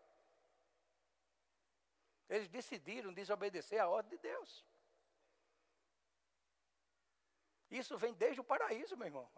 [2.29, 4.65] Eles decidiram desobedecer à ordem de Deus.
[7.69, 9.29] Isso vem desde o paraíso, meu irmão.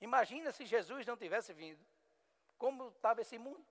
[0.00, 1.84] Imagina se Jesus não tivesse vindo.
[2.56, 3.66] Como estava esse mundo?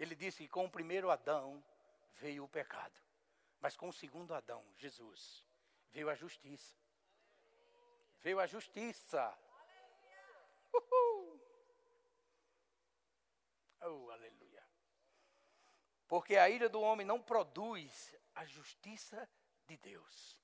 [0.00, 1.62] Ele disse que com o primeiro Adão
[2.14, 2.98] veio o pecado,
[3.60, 5.46] mas com o segundo Adão, Jesus,
[5.90, 6.74] veio a justiça.
[8.20, 9.38] Veio a justiça.
[10.72, 11.38] Uhul.
[13.82, 14.66] Oh, aleluia.
[16.08, 19.28] Porque a ira do homem não produz a justiça
[19.66, 20.38] de Deus.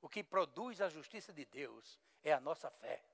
[0.00, 3.04] O que produz a justiça de Deus é a nossa fé.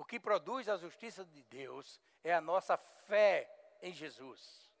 [0.00, 3.46] O que produz a justiça de Deus é a nossa fé
[3.82, 4.72] em Jesus.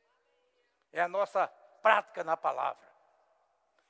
[0.90, 1.46] É a nossa
[1.82, 2.88] prática na palavra.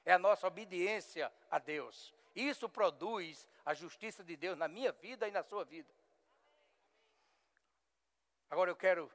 [0.05, 2.12] É a nossa obediência a Deus.
[2.35, 5.88] Isso produz a justiça de Deus na minha vida e na sua vida.
[8.51, 9.09] Agora eu quero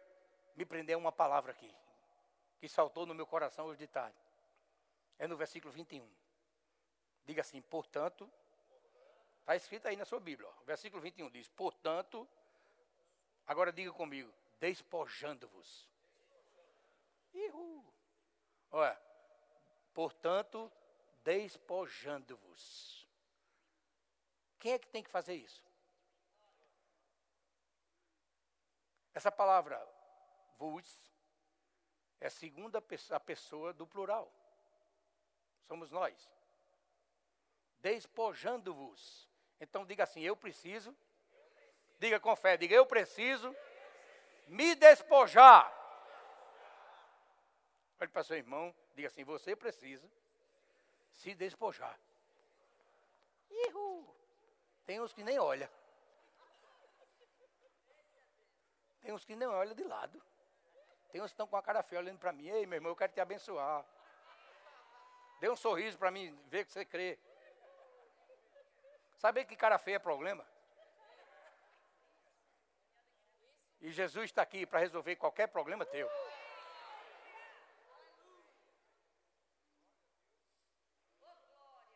[0.56, 1.76] me prender a uma palavra aqui,
[2.62, 4.16] que saltou no meu coração hoje de tarde.
[5.20, 6.10] É no versículo 21.
[7.26, 8.32] Diga assim: portanto,
[9.46, 10.50] Está escrito aí na sua Bíblia.
[10.50, 10.64] Ó.
[10.64, 12.28] Versículo 21 diz: Portanto,
[13.46, 15.88] agora diga comigo: despojando-vos.
[18.72, 19.00] Olha,
[19.94, 20.72] portanto,
[21.24, 23.08] despojando-vos.
[24.58, 25.64] Quem é que tem que fazer isso?
[29.14, 29.78] Essa palavra
[30.58, 31.14] vos
[32.20, 32.80] é a segunda
[33.12, 34.34] a pessoa do plural.
[35.68, 36.28] Somos nós.
[37.78, 39.35] Despojando-vos.
[39.60, 40.96] Então diga assim: eu preciso.
[42.00, 43.56] Diga com fé, diga eu preciso
[44.48, 45.72] me despojar.
[48.00, 50.08] Olhe para seu irmão, diga assim: você precisa
[51.12, 51.98] se despojar.
[53.50, 54.06] Ihu.
[54.86, 55.70] Tem uns que nem olham.
[59.02, 60.22] Tem uns que nem olham de lado.
[61.12, 62.48] Tem uns que estão com a cara feia olhando para mim.
[62.50, 63.86] Ei, meu irmão, eu quero te abençoar.
[65.40, 67.18] Dê um sorriso para mim, ver que você crê.
[69.18, 70.46] Sabe que cara feia é problema?
[73.82, 76.10] E Jesus está aqui para resolver qualquer problema teu.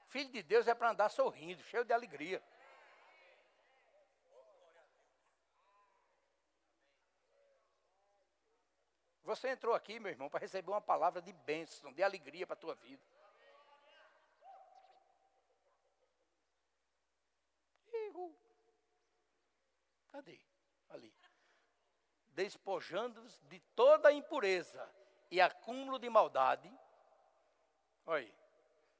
[0.07, 2.41] Filho de Deus é para andar sorrindo, cheio de alegria.
[9.23, 12.59] Você entrou aqui, meu irmão, para receber uma palavra de bênção, de alegria para a
[12.59, 13.03] tua vida.
[20.11, 20.39] Cadê?
[20.89, 21.13] Ali.
[22.27, 24.89] Despojando-os de toda impureza
[25.29, 26.71] e acúmulo de maldade.
[28.05, 28.33] Olha aí.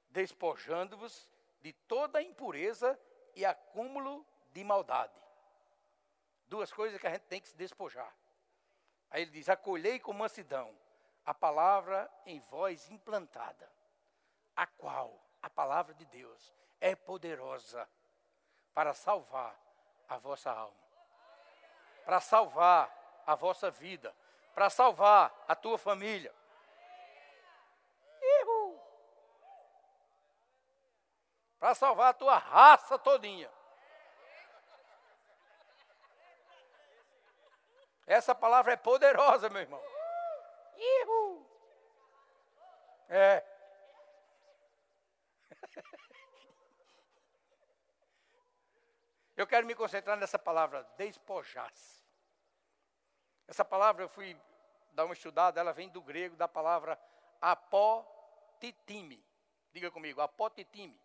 [0.10, 3.00] Despojando-vos de toda impureza
[3.36, 5.20] e acúmulo de maldade.
[6.48, 8.14] Duas coisas que a gente tem que se despojar.
[9.10, 10.76] Aí ele diz: acolhei com mansidão
[11.26, 13.72] a palavra em voz implantada,
[14.56, 17.88] a qual a palavra de Deus é poderosa
[18.80, 19.60] para salvar
[20.08, 20.80] a vossa alma
[22.06, 24.16] para salvar a vossa vida,
[24.56, 26.34] para salvar a tua família.
[31.60, 33.52] Para salvar a tua raça todinha.
[38.08, 39.84] Essa palavra é poderosa, meu irmão.
[43.10, 43.44] É.
[49.40, 52.04] Eu quero me concentrar nessa palavra, despojar-se.
[53.48, 54.38] Essa palavra eu fui
[54.92, 57.00] dar uma estudada, ela vem do grego da palavra
[57.40, 59.26] apotitime.
[59.72, 61.02] Diga comigo, apotitime.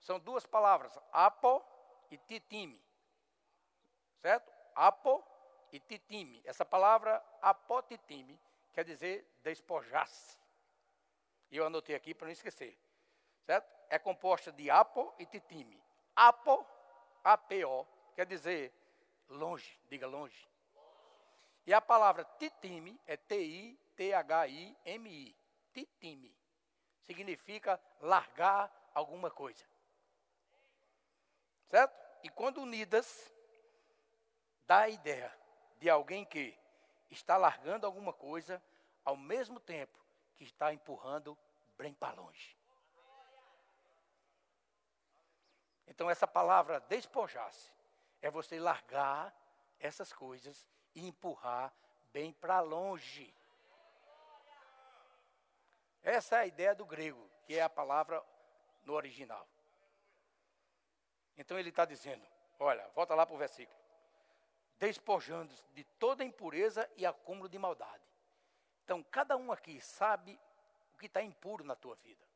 [0.00, 1.62] São duas palavras, apo
[2.10, 2.82] e titime.
[4.22, 4.50] Certo?
[4.74, 5.22] Apo
[5.70, 6.40] e titime.
[6.46, 8.40] Essa palavra apotitime
[8.72, 10.38] quer dizer despojar-se.
[11.50, 12.74] E eu anotei aqui para não esquecer.
[13.44, 13.70] Certo?
[13.90, 15.78] É composta de apo e titime.
[16.16, 16.66] Apo,
[17.24, 18.72] A-P-O, quer dizer
[19.28, 20.48] longe, diga longe.
[21.66, 23.76] E a palavra titime é T-I-T-H-I-M-I.
[25.72, 26.36] Titime.
[27.02, 29.64] Significa largar alguma coisa.
[31.68, 31.94] Certo?
[32.22, 33.32] E quando unidas,
[34.66, 35.32] dá a ideia
[35.78, 36.58] de alguém que
[37.10, 38.62] está largando alguma coisa
[39.04, 39.98] ao mesmo tempo
[40.36, 41.36] que está empurrando
[41.76, 42.56] bem para longe.
[45.92, 47.70] Então essa palavra despojar-se
[48.22, 49.30] é você largar
[49.78, 51.70] essas coisas e empurrar
[52.14, 53.32] bem para longe.
[56.02, 58.24] Essa é a ideia do grego, que é a palavra
[58.86, 59.46] no original.
[61.36, 62.26] Então ele está dizendo:
[62.58, 63.78] olha, volta lá para o versículo.
[64.78, 68.02] despojando de toda impureza e acúmulo de maldade.
[68.82, 70.40] Então, cada um aqui sabe
[70.94, 72.26] o que está impuro na tua vida.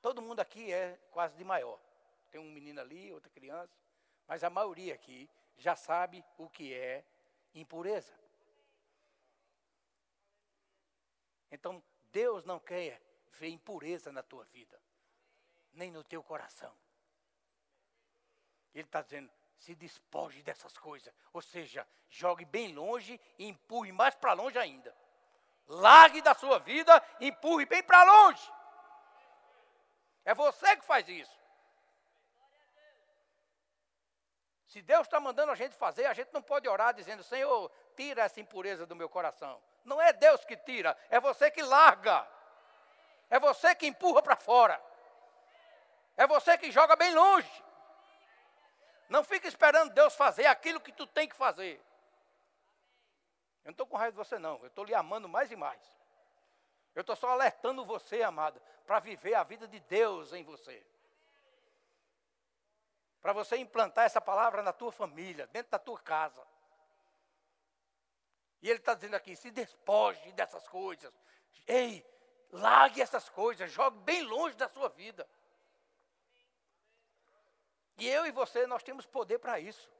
[0.00, 1.78] Todo mundo aqui é quase de maior.
[2.34, 3.78] Tem um menino ali, outra criança,
[4.26, 7.04] mas a maioria aqui já sabe o que é
[7.54, 8.12] impureza.
[11.48, 11.80] Então,
[12.10, 13.00] Deus não quer
[13.38, 14.82] ver impureza na tua vida,
[15.74, 16.76] nem no teu coração.
[18.74, 21.14] Ele está dizendo: se despoje dessas coisas.
[21.32, 24.92] Ou seja, jogue bem longe e empurre mais para longe ainda.
[25.68, 28.52] Largue da sua vida empurre bem para longe.
[30.24, 31.43] É você que faz isso.
[34.74, 38.22] Se Deus está mandando a gente fazer, a gente não pode orar dizendo, Senhor, tira
[38.22, 39.62] essa impureza do meu coração.
[39.84, 42.26] Não é Deus que tira, é você que larga.
[43.30, 44.84] É você que empurra para fora.
[46.16, 47.64] É você que joga bem longe.
[49.08, 51.76] Não fica esperando Deus fazer aquilo que tu tem que fazer.
[53.64, 54.58] Eu não estou com raiva de você, não.
[54.60, 55.80] Eu estou lhe amando mais e mais.
[56.96, 60.84] Eu estou só alertando você, amada, para viver a vida de Deus em você.
[63.24, 66.46] Para você implantar essa palavra na tua família, dentro da tua casa.
[68.60, 71.10] E ele está dizendo aqui: se despoje dessas coisas.
[71.66, 72.06] Ei,
[72.52, 75.26] largue essas coisas, jogue bem longe da sua vida.
[77.96, 79.90] E eu e você, nós temos poder para isso.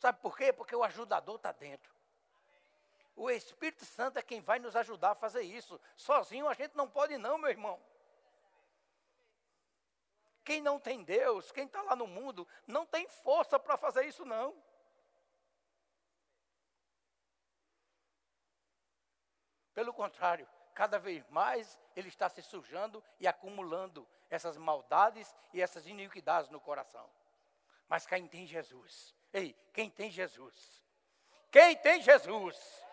[0.00, 0.52] Sabe por quê?
[0.52, 1.94] Porque o ajudador está dentro.
[3.14, 5.80] O Espírito Santo é quem vai nos ajudar a fazer isso.
[5.94, 7.80] Sozinho a gente não pode, não, meu irmão.
[10.44, 14.24] Quem não tem Deus, quem está lá no mundo, não tem força para fazer isso,
[14.24, 14.54] não.
[19.72, 25.86] Pelo contrário, cada vez mais ele está se sujando e acumulando essas maldades e essas
[25.86, 27.08] iniquidades no coração.
[27.88, 29.14] Mas quem tem Jesus?
[29.32, 30.82] Ei, quem tem Jesus?
[31.50, 32.84] Quem tem Jesus?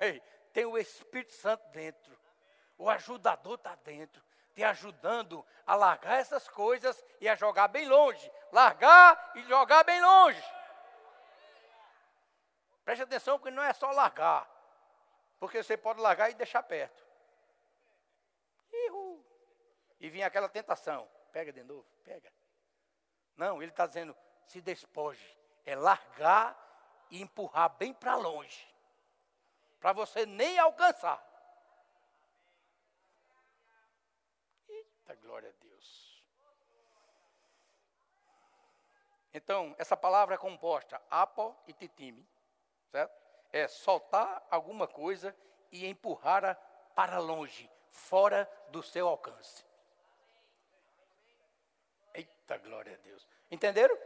[0.00, 0.20] Ei,
[0.52, 2.18] tem o Espírito Santo dentro.
[2.76, 4.24] O ajudador está dentro,
[4.60, 8.30] te ajudando a largar essas coisas e a jogar bem longe.
[8.52, 10.44] Largar e jogar bem longe.
[12.84, 14.46] Preste atenção que não é só largar.
[15.38, 17.02] Porque você pode largar e deixar perto.
[19.98, 21.08] E vinha aquela tentação.
[21.32, 22.30] Pega de novo, pega.
[23.36, 24.14] Não, ele está dizendo,
[24.46, 25.38] se despoje.
[25.64, 26.54] É largar
[27.10, 28.68] e empurrar bem para longe.
[29.78, 31.18] Para você nem alcançar.
[35.10, 36.24] Eita, glória a Deus.
[39.34, 42.26] Então, essa palavra é composta apo e titime,
[42.90, 43.12] certo?
[43.52, 45.34] É soltar alguma coisa
[45.72, 46.56] e empurrar
[46.94, 49.64] para longe, fora do seu alcance.
[52.14, 53.26] Eita, glória a Deus.
[53.50, 53.96] Entenderam?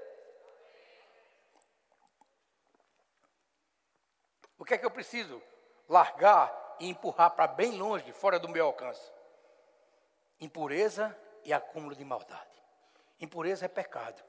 [4.59, 5.43] O que é que eu preciso?
[5.89, 9.14] Largar e empurrar para bem longe, fora do meu alcance.
[10.45, 12.63] Impureza e acúmulo de maldade.
[13.19, 14.23] Impureza é pecado.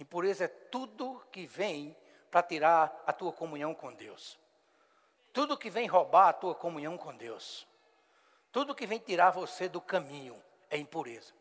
[0.00, 1.96] Impureza é tudo que vem
[2.28, 4.36] para tirar a tua comunhão com Deus.
[5.32, 7.68] Tudo que vem roubar a tua comunhão com Deus.
[8.50, 11.32] Tudo que vem tirar você do caminho é impureza.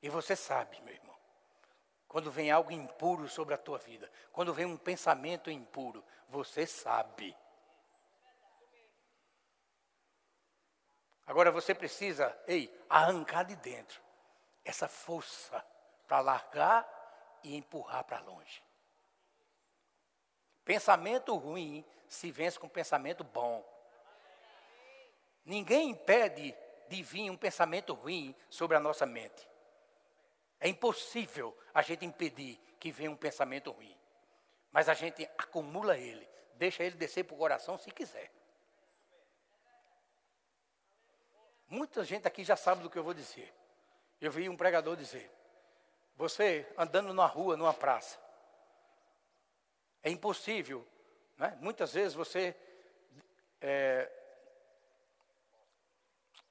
[0.00, 1.16] E você sabe, meu irmão,
[2.06, 7.36] quando vem algo impuro sobre a tua vida, quando vem um pensamento impuro, você sabe.
[11.26, 14.02] Agora você precisa, ei, arrancar de dentro
[14.64, 15.64] essa força
[16.06, 18.62] para largar e empurrar para longe.
[20.64, 23.64] Pensamento ruim se vence com pensamento bom.
[25.44, 26.54] Ninguém impede
[26.88, 29.48] de vir um pensamento ruim sobre a nossa mente.
[30.58, 33.94] É impossível a gente impedir que venha um pensamento ruim.
[34.72, 38.30] Mas a gente acumula ele, deixa ele descer para o coração se quiser.
[41.68, 43.52] Muita gente aqui já sabe do que eu vou dizer.
[44.20, 45.30] Eu vi um pregador dizer:
[46.16, 48.18] você andando na rua, numa praça,
[50.02, 50.86] é impossível,
[51.36, 51.56] né?
[51.60, 52.54] muitas vezes você
[53.60, 54.10] é,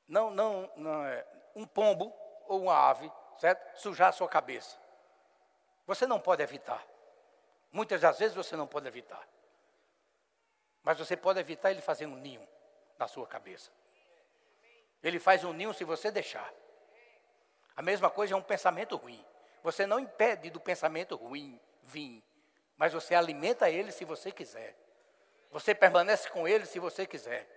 [0.07, 2.13] não, não, não é, um pombo
[2.47, 3.77] ou uma ave certo?
[3.77, 4.77] Sujar a sua cabeça.
[5.85, 6.85] Você não pode evitar.
[7.71, 9.27] Muitas das vezes você não pode evitar.
[10.81, 12.47] Mas você pode evitar ele fazer um ninho
[12.97, 13.71] na sua cabeça.
[15.03, 16.51] Ele faz um ninho se você deixar.
[17.75, 19.23] A mesma coisa é um pensamento ruim.
[19.61, 22.23] Você não impede do pensamento ruim vir,
[22.77, 24.75] mas você alimenta ele se você quiser.
[25.51, 27.47] Você permanece com ele se você quiser.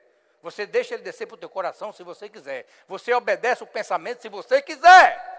[0.43, 2.67] Você deixa ele descer para o teu coração se você quiser.
[2.87, 5.35] Você obedece o pensamento se você quiser.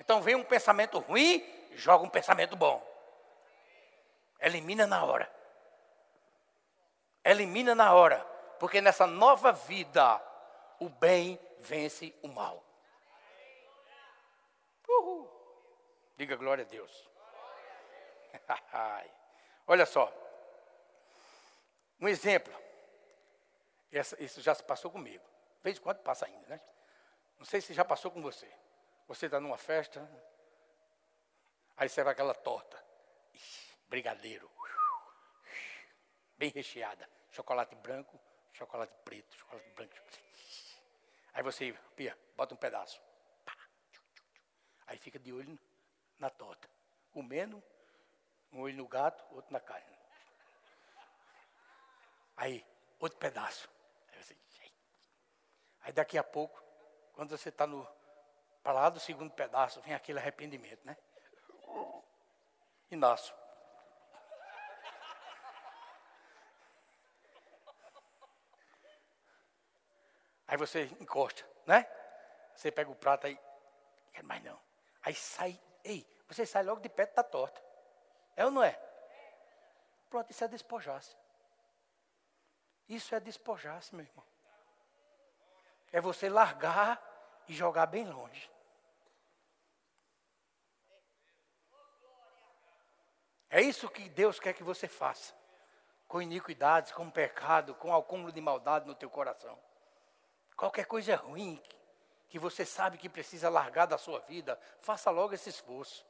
[0.00, 2.84] Então vem um pensamento ruim, joga um pensamento bom.
[4.40, 5.30] Elimina na hora.
[7.24, 8.35] Elimina na hora.
[8.58, 10.20] Porque nessa nova vida,
[10.80, 12.64] o bem vence o mal.
[14.88, 15.30] Uhul.
[16.16, 17.08] Diga glória a Deus.
[19.66, 20.12] Olha só.
[22.00, 22.54] Um exemplo.
[23.92, 25.24] Essa, isso já se passou comigo.
[25.62, 26.60] Vez em quando passa ainda, né?
[27.38, 28.50] Não sei se já passou com você.
[29.08, 30.08] Você está numa festa,
[31.76, 32.82] aí vai aquela torta.
[33.88, 34.50] Brigadeiro.
[36.36, 37.08] Bem recheada.
[37.30, 38.18] Chocolate branco,
[38.56, 39.94] chocolate preto, chocolate branco.
[41.34, 43.00] Aí você, Pia, bota um pedaço.
[44.86, 45.58] Aí fica de olho
[46.18, 46.68] na torta.
[47.12, 47.62] Comendo,
[48.52, 49.86] um olho no gato, outro na carne.
[52.36, 52.64] Aí,
[52.98, 53.68] outro pedaço.
[54.08, 54.36] Aí, você,
[55.80, 56.62] aí daqui a pouco,
[57.12, 57.86] quando você está no
[58.62, 60.96] para lá do segundo pedaço, vem aquele arrependimento, né?
[62.90, 62.96] E
[70.48, 71.88] Aí você encosta, né?
[72.54, 73.38] Você pega o prato aí,
[74.12, 74.58] quero mais não.
[75.02, 77.62] Aí sai, ei, você sai logo de perto da torta.
[78.36, 78.78] É ou não é?
[80.08, 81.16] Pronto, isso é despojar-se.
[82.88, 84.24] Isso é despojar-se, meu irmão.
[85.92, 87.02] É você largar
[87.48, 88.50] e jogar bem longe.
[93.48, 95.34] É isso que Deus quer que você faça.
[96.06, 99.58] Com iniquidades, com pecado, com acúmulo de maldade no teu coração.
[100.56, 101.60] Qualquer coisa ruim
[102.28, 106.04] que você sabe que precisa largar da sua vida, faça logo esse esforço.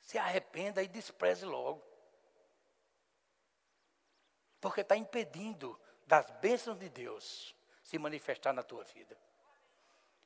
[0.00, 1.82] Se arrependa e despreze logo.
[4.60, 9.16] Porque está impedindo das bênçãos de Deus se manifestar na tua vida.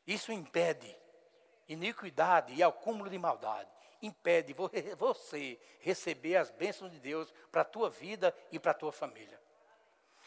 [0.06, 0.96] Isso impede
[1.68, 3.70] iniquidade e acúmulo de maldade.
[4.00, 4.54] Impede
[4.96, 9.40] você receber as bênçãos de Deus para a tua vida e para a tua família.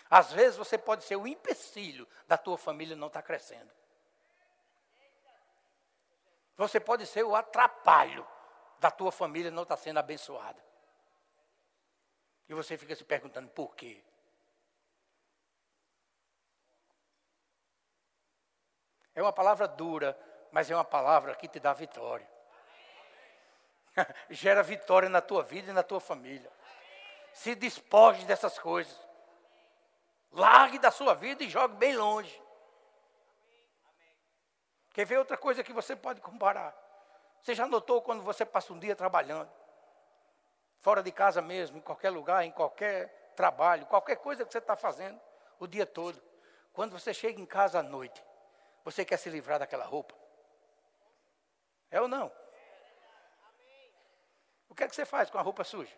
[0.10, 3.72] Às vezes você pode ser o empecilho da tua família não estar tá crescendo.
[6.57, 8.28] Você pode ser o atrapalho
[8.80, 10.62] da tua família não estar tá sendo abençoada.
[12.47, 14.03] E você fica se perguntando por quê?
[19.14, 20.18] É uma palavra dura,
[20.51, 22.28] mas é uma palavra que te dá vitória.
[24.30, 26.51] Gera vitória na tua vida e na tua família.
[27.34, 29.09] Se despoje dessas coisas.
[30.32, 32.42] Largue da sua vida e jogue bem longe.
[34.92, 36.76] Quer ver outra coisa que você pode comparar?
[37.42, 39.50] Você já notou quando você passa um dia trabalhando?
[40.82, 44.76] Fora de casa mesmo, em qualquer lugar, em qualquer trabalho, qualquer coisa que você está
[44.76, 45.20] fazendo
[45.60, 46.22] o dia todo.
[46.74, 48.24] Quando você chega em casa à noite,
[48.84, 50.16] você quer se livrar daquela roupa?
[51.92, 52.32] É ou não?
[54.70, 55.96] O que é que você faz com a roupa suja?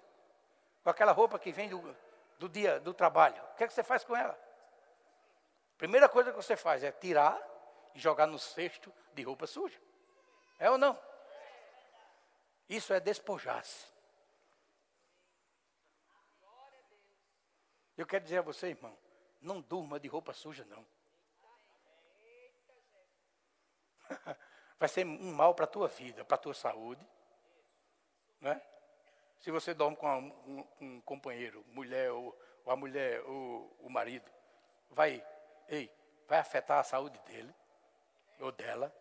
[0.84, 1.96] Com aquela roupa que vem do,
[2.42, 3.40] do dia do trabalho.
[3.52, 4.36] O que é que você faz com ela?
[5.78, 7.40] Primeira coisa que você faz é tirar
[7.94, 9.80] e jogar no cesto de roupa suja.
[10.58, 11.00] É ou não?
[12.68, 13.86] Isso é despojar-se.
[17.96, 18.98] Eu quero dizer a você, irmão,
[19.40, 20.84] não durma de roupa suja, não.
[24.80, 27.08] Vai ser um mal para a tua vida, para a tua saúde.
[28.40, 28.60] Né?
[29.42, 34.30] Se você dorme com um, um, companheiro, mulher ou, ou, a mulher ou o marido,
[34.92, 35.26] vai,
[35.68, 35.92] ei,
[36.28, 37.54] vai afetar a saúde dele
[38.40, 38.96] ou dela.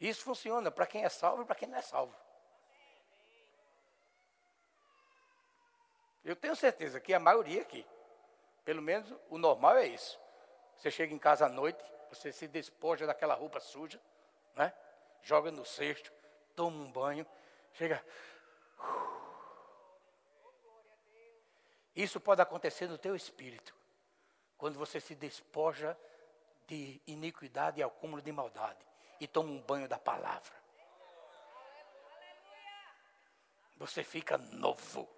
[0.00, 2.14] Isso funciona para quem é salvo e para quem não é salvo.
[6.24, 7.84] Eu tenho certeza que a maioria aqui,
[8.64, 10.20] pelo menos o normal é isso.
[10.76, 14.00] Você chega em casa à noite, você se despoja daquela roupa suja,
[14.54, 14.72] né?
[15.22, 16.12] joga no cesto,
[16.54, 17.26] toma um banho,
[17.72, 18.04] chega.
[21.94, 23.74] Isso pode acontecer no teu espírito,
[24.56, 25.98] quando você se despoja
[26.66, 28.86] de iniquidade e acúmulo de maldade
[29.20, 30.56] e toma um banho da palavra.
[33.76, 35.08] Você fica novo.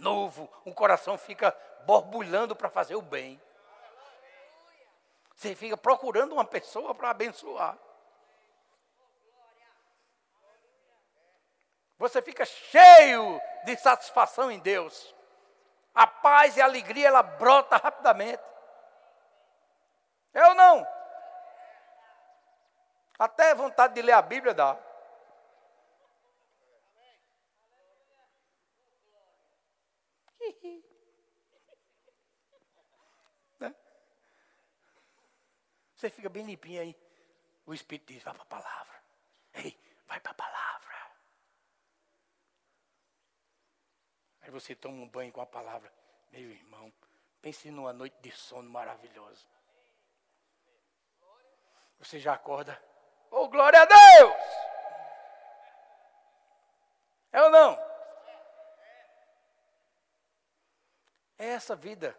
[0.00, 3.40] Novo, o coração fica borbulhando para fazer o bem.
[5.36, 7.78] Você fica procurando uma pessoa para abençoar.
[11.98, 15.14] Você fica cheio de satisfação em Deus.
[15.94, 18.42] A paz e a alegria ela brota rapidamente.
[20.34, 20.86] Ou não?
[23.18, 24.78] Até vontade de ler a Bíblia dá.
[36.00, 36.96] Você fica bem limpinho aí.
[37.66, 39.02] O Espírito diz, vai para a palavra.
[39.52, 40.96] Ei, vai para a palavra.
[44.40, 45.92] Aí você toma um banho com a palavra.
[46.32, 46.90] Meu irmão,
[47.42, 49.46] pense numa noite de sono maravilhoso.
[51.98, 52.82] Você já acorda.
[53.30, 54.34] Oh, glória a Deus!
[57.30, 57.78] É ou não?
[61.36, 62.18] É essa vida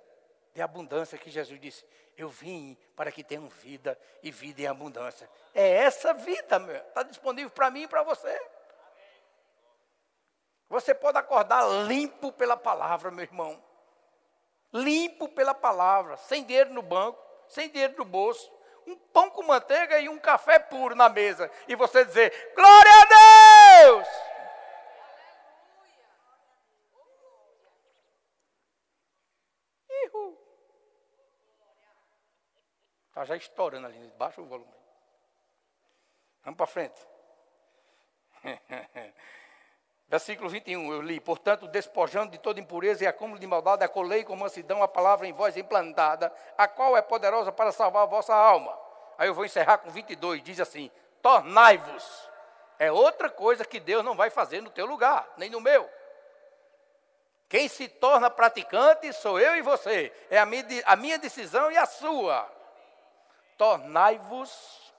[0.54, 1.86] de abundância que Jesus disse:
[2.18, 5.30] Eu vim para que tenham vida e vida em abundância.
[5.54, 6.76] É essa vida, meu.
[6.76, 8.40] Está disponível para mim e para você.
[10.70, 13.62] Você pode acordar limpo pela palavra, meu irmão.
[14.74, 18.50] Limpo pela palavra, sem dinheiro no banco, sem dinheiro no bolso.
[18.88, 21.52] Um pão com manteiga e um café puro na mesa.
[21.68, 24.31] E você dizer: Glória a Deus!
[33.22, 34.74] Está já estourando ali, baixa o volume.
[36.44, 37.00] Vamos para frente.
[40.10, 41.20] Versículo 21, eu li.
[41.20, 45.34] Portanto, despojando de toda impureza e acúmulo de maldade, acolei com mansidão a palavra em
[45.34, 48.76] voz implantada, a qual é poderosa para salvar a vossa alma.
[49.20, 50.90] Aí eu vou encerrar com 22, diz assim:
[51.22, 52.28] Tornai-vos.
[52.80, 55.88] É outra coisa que Deus não vai fazer no teu lugar, nem no meu.
[57.48, 60.12] Quem se torna praticante sou eu e você.
[60.28, 62.61] É a minha, a minha decisão e a sua
[63.62, 64.92] tornai-vos,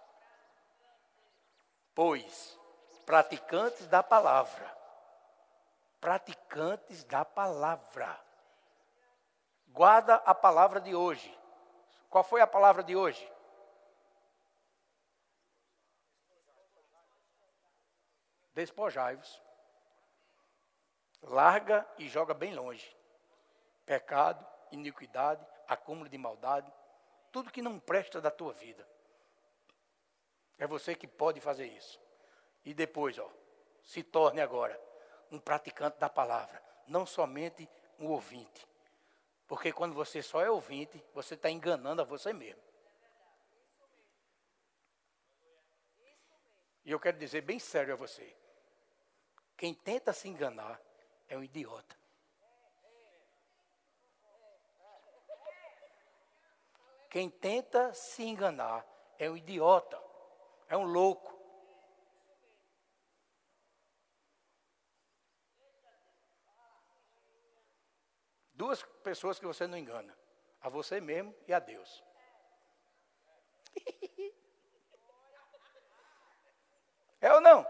[1.93, 2.57] pois,
[3.05, 4.73] praticantes da palavra.
[6.01, 8.25] Praticantes da palavra.
[9.67, 11.37] Guarda a palavra de hoje.
[12.09, 13.29] Qual foi a palavra de hoje?
[18.55, 19.43] Despojai-vos.
[21.21, 22.97] Larga e joga bem longe.
[23.85, 26.73] Pecado, iniquidade, acúmulo de maldade,
[27.33, 28.87] tudo que não presta da tua vida.
[30.59, 31.99] É você que pode fazer isso.
[32.65, 33.29] E depois, ó,
[33.83, 34.79] se torne agora
[35.31, 37.69] um praticante da palavra, não somente
[37.99, 38.69] um ouvinte.
[39.49, 42.63] Porque quando você só é ouvinte, você está enganando a você mesmo.
[46.85, 48.37] E eu quero dizer bem sério a você:
[49.57, 50.81] quem tenta se enganar
[51.29, 52.02] é um idiota.
[57.13, 58.87] Quem tenta se enganar
[59.19, 60.03] é um idiota,
[60.67, 61.31] é um louco.
[68.55, 70.19] Duas pessoas que você não engana:
[70.59, 72.03] a você mesmo e a Deus.
[77.21, 77.65] É ou não?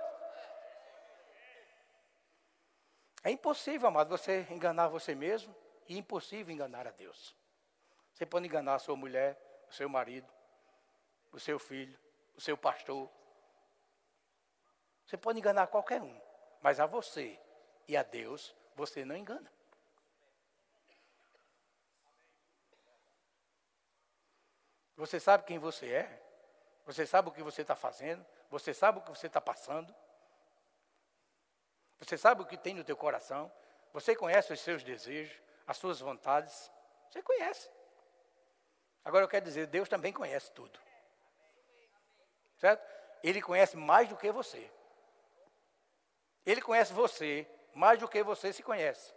[3.22, 5.54] É impossível, amado, você enganar você mesmo
[5.86, 7.36] e impossível enganar a Deus.
[8.22, 9.36] Você pode enganar a sua mulher,
[9.68, 10.32] o seu marido,
[11.32, 11.98] o seu filho,
[12.36, 13.10] o seu pastor.
[15.04, 16.20] Você pode enganar qualquer um,
[16.60, 17.36] mas a você
[17.88, 19.52] e a Deus você não engana.
[24.96, 26.22] Você sabe quem você é,
[26.86, 29.92] você sabe o que você está fazendo, você sabe o que você está passando,
[31.98, 33.50] você sabe o que tem no teu coração,
[33.92, 36.70] você conhece os seus desejos, as suas vontades,
[37.10, 37.81] você conhece.
[39.04, 40.78] Agora eu quero dizer, Deus também conhece tudo.
[42.58, 42.86] Certo?
[43.22, 44.70] Ele conhece mais do que você.
[46.44, 49.14] Ele conhece você mais do que você se conhece.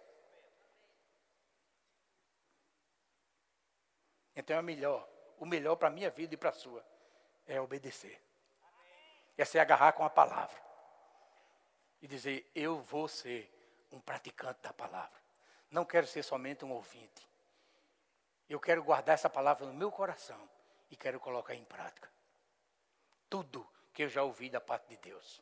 [4.35, 5.07] Então é melhor,
[5.37, 6.85] o melhor para a minha vida e para a sua
[7.47, 8.21] é obedecer.
[9.37, 10.63] É se agarrar com a palavra.
[12.01, 13.51] E dizer, eu vou ser
[13.91, 15.19] um praticante da palavra.
[15.71, 17.27] Não quero ser somente um ouvinte.
[18.49, 20.49] Eu quero guardar essa palavra no meu coração
[20.89, 22.11] e quero colocar em prática.
[23.29, 25.41] Tudo que eu já ouvi da parte de Deus.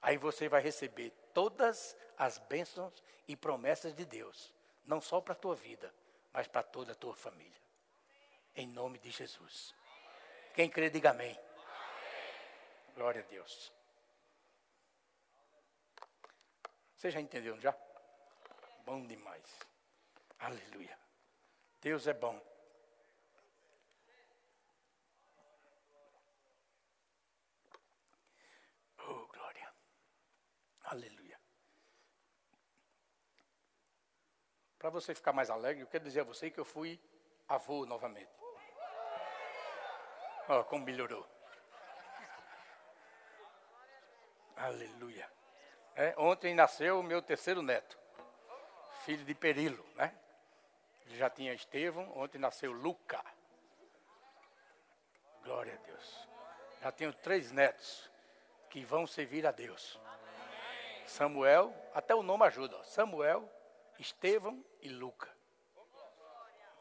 [0.00, 4.54] Aí você vai receber todas as bênçãos e promessas de Deus,
[4.84, 5.92] não só para a tua vida,
[6.32, 7.60] mas para toda a tua família.
[8.54, 9.74] Em nome de Jesus.
[10.54, 11.38] Quem crê, diga amém.
[12.94, 13.72] Glória a Deus.
[16.94, 17.76] Você já entendeu, já?
[18.84, 19.58] Bom demais.
[20.38, 21.05] Aleluia.
[21.86, 22.36] Deus é bom.
[28.98, 29.72] Oh, glória.
[30.82, 31.40] Aleluia.
[34.76, 37.00] Para você ficar mais alegre, eu quero dizer a você que eu fui
[37.46, 38.32] avô novamente.
[40.48, 41.24] Ó, oh, como melhorou.
[44.56, 45.30] Aleluia.
[45.94, 47.96] É, ontem nasceu o meu terceiro neto,
[49.04, 50.25] filho de Perilo, né?
[51.14, 53.22] Já tinha Estevão, ontem nasceu Luca.
[55.42, 56.28] Glória a Deus.
[56.82, 58.10] Já tenho três netos
[58.68, 59.98] que vão servir a Deus.
[61.06, 62.82] Samuel, até o nome ajuda.
[62.84, 63.48] Samuel,
[63.98, 65.34] Estevão e Luca.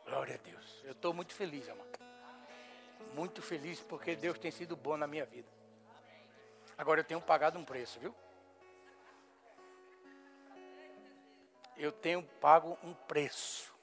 [0.04, 0.82] Glória a Deus.
[0.84, 2.00] Eu estou muito feliz, amado.
[3.14, 5.50] Muito feliz porque Deus tem sido bom na minha vida.
[6.78, 8.14] Agora eu tenho pagado um preço, viu?
[11.78, 13.75] Eu tenho pago um preço.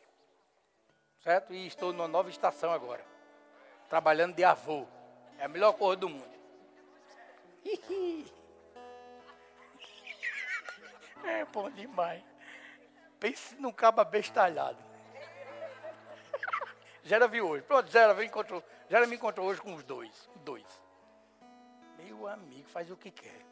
[1.23, 1.55] Certo?
[1.55, 3.05] E estou numa nova estação agora.
[3.89, 4.87] Trabalhando de avô.
[5.39, 6.33] É a melhor coisa do mundo.
[11.25, 12.21] É bom demais.
[13.21, 14.83] Pense num caba bestalhado.
[17.05, 17.63] Gera viu hoje.
[17.63, 18.61] Pronto, Gera, encontrou,
[18.91, 20.29] Gera me encontrou hoje com os dois.
[20.45, 20.67] Dois.
[21.97, 23.47] Meu amigo, faz o que quer.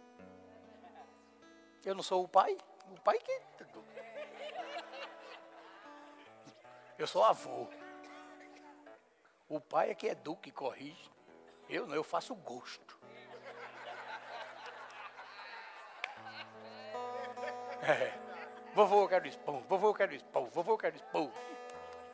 [1.84, 2.58] Eu não sou o pai?
[2.90, 3.40] O pai que.
[7.00, 7.66] Eu sou avô.
[9.48, 11.10] O pai é que educa e corrige.
[11.66, 12.98] Eu não, eu faço gosto.
[17.80, 18.12] É.
[18.74, 19.62] Vovô, eu quero expor.
[19.62, 20.50] Vovô, eu quero expor.
[20.50, 21.32] Vovô, eu quero expor.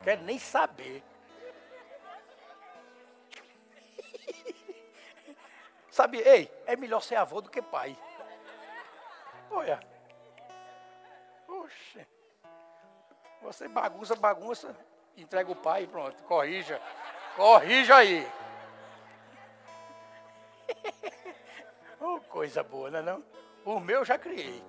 [0.05, 1.03] Quero nem saber.
[5.91, 7.99] Sabe, ei, é melhor ser avô do que pai.
[9.51, 9.81] Olha.
[11.45, 12.07] Oxe.
[13.47, 14.75] Você bagunça, bagunça,
[15.15, 16.81] entrega o pai e pronto, corrija.
[17.33, 18.29] Corrija aí.
[22.01, 23.23] oh, coisa boa, não é não?
[23.63, 24.61] O meu já criei.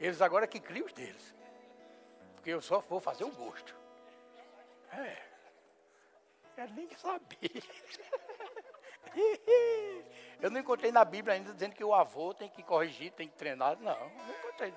[0.00, 1.34] Eles agora que criam os deles.
[2.36, 3.76] Porque eu só vou fazer o gosto.
[4.92, 5.22] É.
[6.54, 7.62] Quero nem saber.
[10.40, 13.36] Eu não encontrei na Bíblia ainda dizendo que o avô tem que corrigir, tem que
[13.36, 13.76] treinar.
[13.78, 14.72] Não, não encontrei.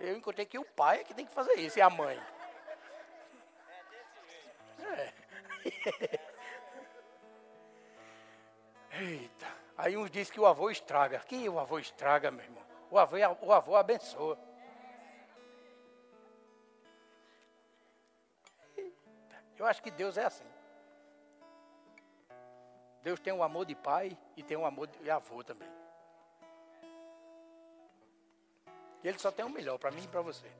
[0.00, 2.18] Eu encontrei que o pai é que tem que fazer isso, e a mãe.
[4.88, 5.12] É.
[8.92, 9.46] Eita.
[9.76, 11.20] Aí uns dizem que o avô estraga.
[11.20, 12.62] Que o avô estraga, meu irmão?
[12.90, 14.38] O avô, o avô abençoa.
[19.58, 20.48] Eu acho que Deus é assim.
[23.02, 25.68] Deus tem um amor de pai e tem um amor de avô também.
[29.02, 30.50] E Ele só tem o melhor para mim e para você.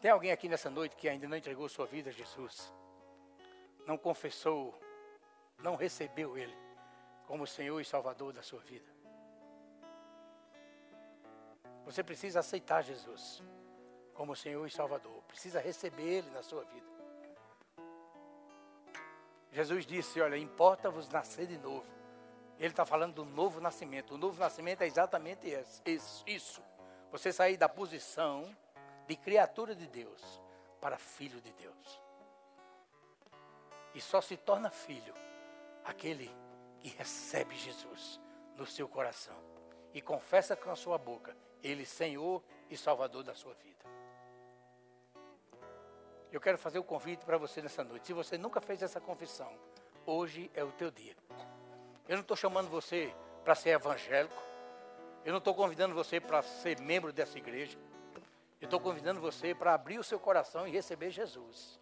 [0.00, 2.72] Tem alguém aqui nessa noite que ainda não entregou sua vida a Jesus?
[3.86, 4.74] Não confessou,
[5.58, 6.56] não recebeu Ele
[7.26, 8.90] como Senhor e Salvador da sua vida?
[11.84, 13.42] Você precisa aceitar Jesus
[14.14, 15.22] como Senhor e Salvador.
[15.28, 16.90] Precisa receber Ele na sua vida.
[19.52, 21.86] Jesus disse: Olha, importa-vos nascer de novo.
[22.58, 24.14] Ele está falando do novo nascimento.
[24.14, 25.48] O novo nascimento é exatamente
[26.26, 26.62] isso.
[27.10, 28.54] Você sair da posição
[29.10, 30.40] de criatura de Deus
[30.80, 32.00] para filho de Deus.
[33.92, 35.12] E só se torna filho
[35.84, 36.30] aquele
[36.78, 38.20] que recebe Jesus
[38.56, 39.34] no seu coração
[39.92, 42.40] e confessa com a sua boca Ele Senhor
[42.70, 43.84] e Salvador da sua vida.
[46.30, 48.06] Eu quero fazer o um convite para você nessa noite.
[48.06, 49.52] Se você nunca fez essa confissão,
[50.06, 51.16] hoje é o teu dia.
[52.08, 54.40] Eu não estou chamando você para ser evangélico.
[55.24, 57.76] Eu não estou convidando você para ser membro dessa igreja.
[58.60, 61.80] Eu estou convidando você para abrir o seu coração e receber Jesus.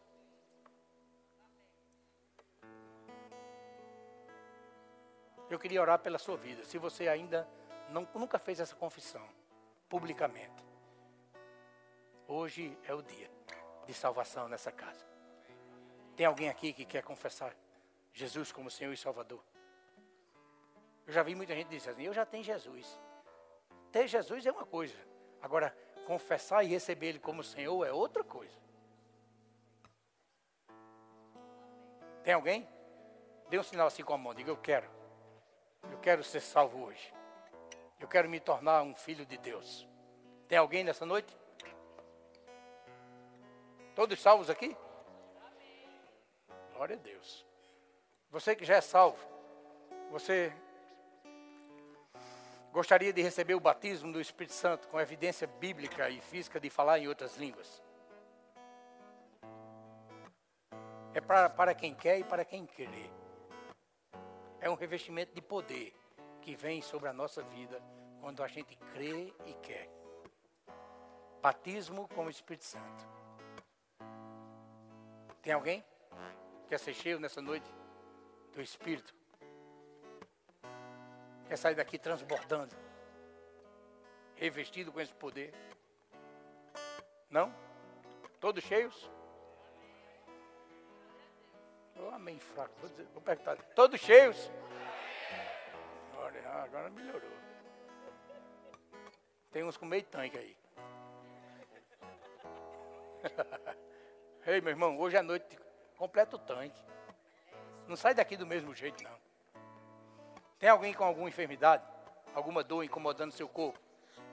[5.51, 6.64] Eu queria orar pela sua vida.
[6.64, 7.49] Se você ainda
[7.89, 9.26] não, nunca fez essa confissão
[9.89, 10.64] publicamente,
[12.29, 13.31] hoje é o dia
[13.87, 15.05] de salvação nessa casa.
[16.14, 17.57] Tem alguém aqui que quer confessar
[18.12, 19.43] Jesus como Senhor e Salvador?
[21.07, 23.01] Eu já vi muita gente dizer assim, eu já tenho Jesus.
[23.91, 24.97] Ter Jesus é uma coisa.
[25.41, 25.74] Agora,
[26.09, 28.57] confessar e receber Ele como Senhor é outra coisa.
[32.25, 32.67] Tem alguém?
[33.51, 34.89] Dê um sinal assim com a mão, diga eu quero.
[35.93, 37.13] Eu quero ser salvo hoje.
[38.01, 39.87] Eu quero me tornar um filho de Deus.
[40.49, 41.37] Tem alguém nessa noite?
[43.95, 44.75] Todos salvos aqui?
[46.73, 47.45] Glória a Deus.
[48.31, 49.23] Você que já é salvo,
[50.11, 50.55] você
[52.73, 56.99] gostaria de receber o batismo do Espírito Santo com evidência bíblica e física de falar
[56.99, 57.83] em outras línguas?
[61.14, 63.11] É para, para quem quer e para quem querer.
[64.61, 65.95] É um revestimento de poder
[66.43, 67.83] que vem sobre a nossa vida
[68.21, 69.89] quando a gente crê e quer.
[71.41, 73.09] Batismo com o Espírito Santo.
[75.43, 75.85] Tem alguém?
[76.69, 77.66] Quer ser cheio nessa noite
[78.53, 79.18] do Espírito?
[81.49, 82.75] Quer sair daqui transbordando?
[84.37, 85.53] Revestido com esse poder?
[87.31, 87.53] Não?
[88.41, 89.11] Todos cheios?
[92.29, 92.75] meio fraco.
[92.81, 93.57] Vou, dizer, vou perguntar.
[93.75, 94.51] Todos cheios?
[96.17, 97.31] Olha, agora melhorou.
[99.51, 100.57] Tem uns com meio tanque aí.
[104.47, 105.59] Ei, meu irmão, hoje à noite
[105.97, 106.81] completa o tanque.
[107.87, 109.28] Não sai daqui do mesmo jeito, não.
[110.59, 111.85] Tem alguém com alguma enfermidade,
[112.35, 113.79] alguma dor incomodando seu corpo,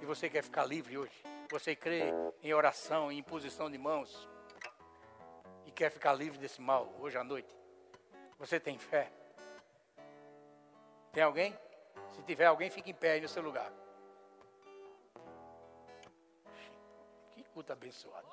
[0.01, 1.23] e você quer ficar livre hoje?
[1.51, 2.05] Você crê
[2.41, 4.28] em oração, em imposição de mãos,
[5.65, 7.55] e quer ficar livre desse mal hoje à noite?
[8.39, 9.11] Você tem fé?
[11.11, 11.55] Tem alguém?
[12.11, 13.71] Se tiver alguém, fique em pé aí no seu lugar.
[17.32, 18.28] Que culto abençoado.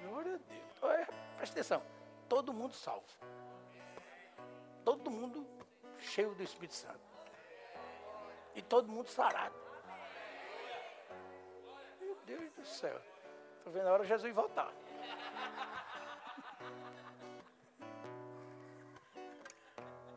[0.00, 1.06] Glória a Deus.
[1.36, 1.82] Presta atenção.
[2.28, 3.04] Todo mundo salvo.
[4.84, 5.46] Todo mundo
[5.98, 7.00] cheio do Espírito Santo.
[8.54, 9.54] E todo mundo sarado.
[12.00, 13.00] Meu Deus do céu.
[13.58, 14.72] Estou vendo a hora de Jesus voltar.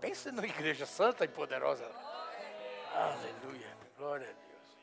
[0.02, 1.90] Pense numa igreja santa e poderosa.
[2.94, 3.76] Aleluia.
[3.98, 4.78] Glória a Deus.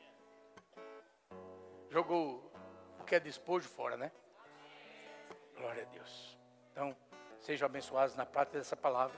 [1.89, 2.51] Jogou
[2.99, 4.11] o que é despojo fora, né?
[5.55, 6.37] Glória a Deus.
[6.71, 6.95] Então,
[7.39, 9.17] sejam abençoados na prática dessa palavra.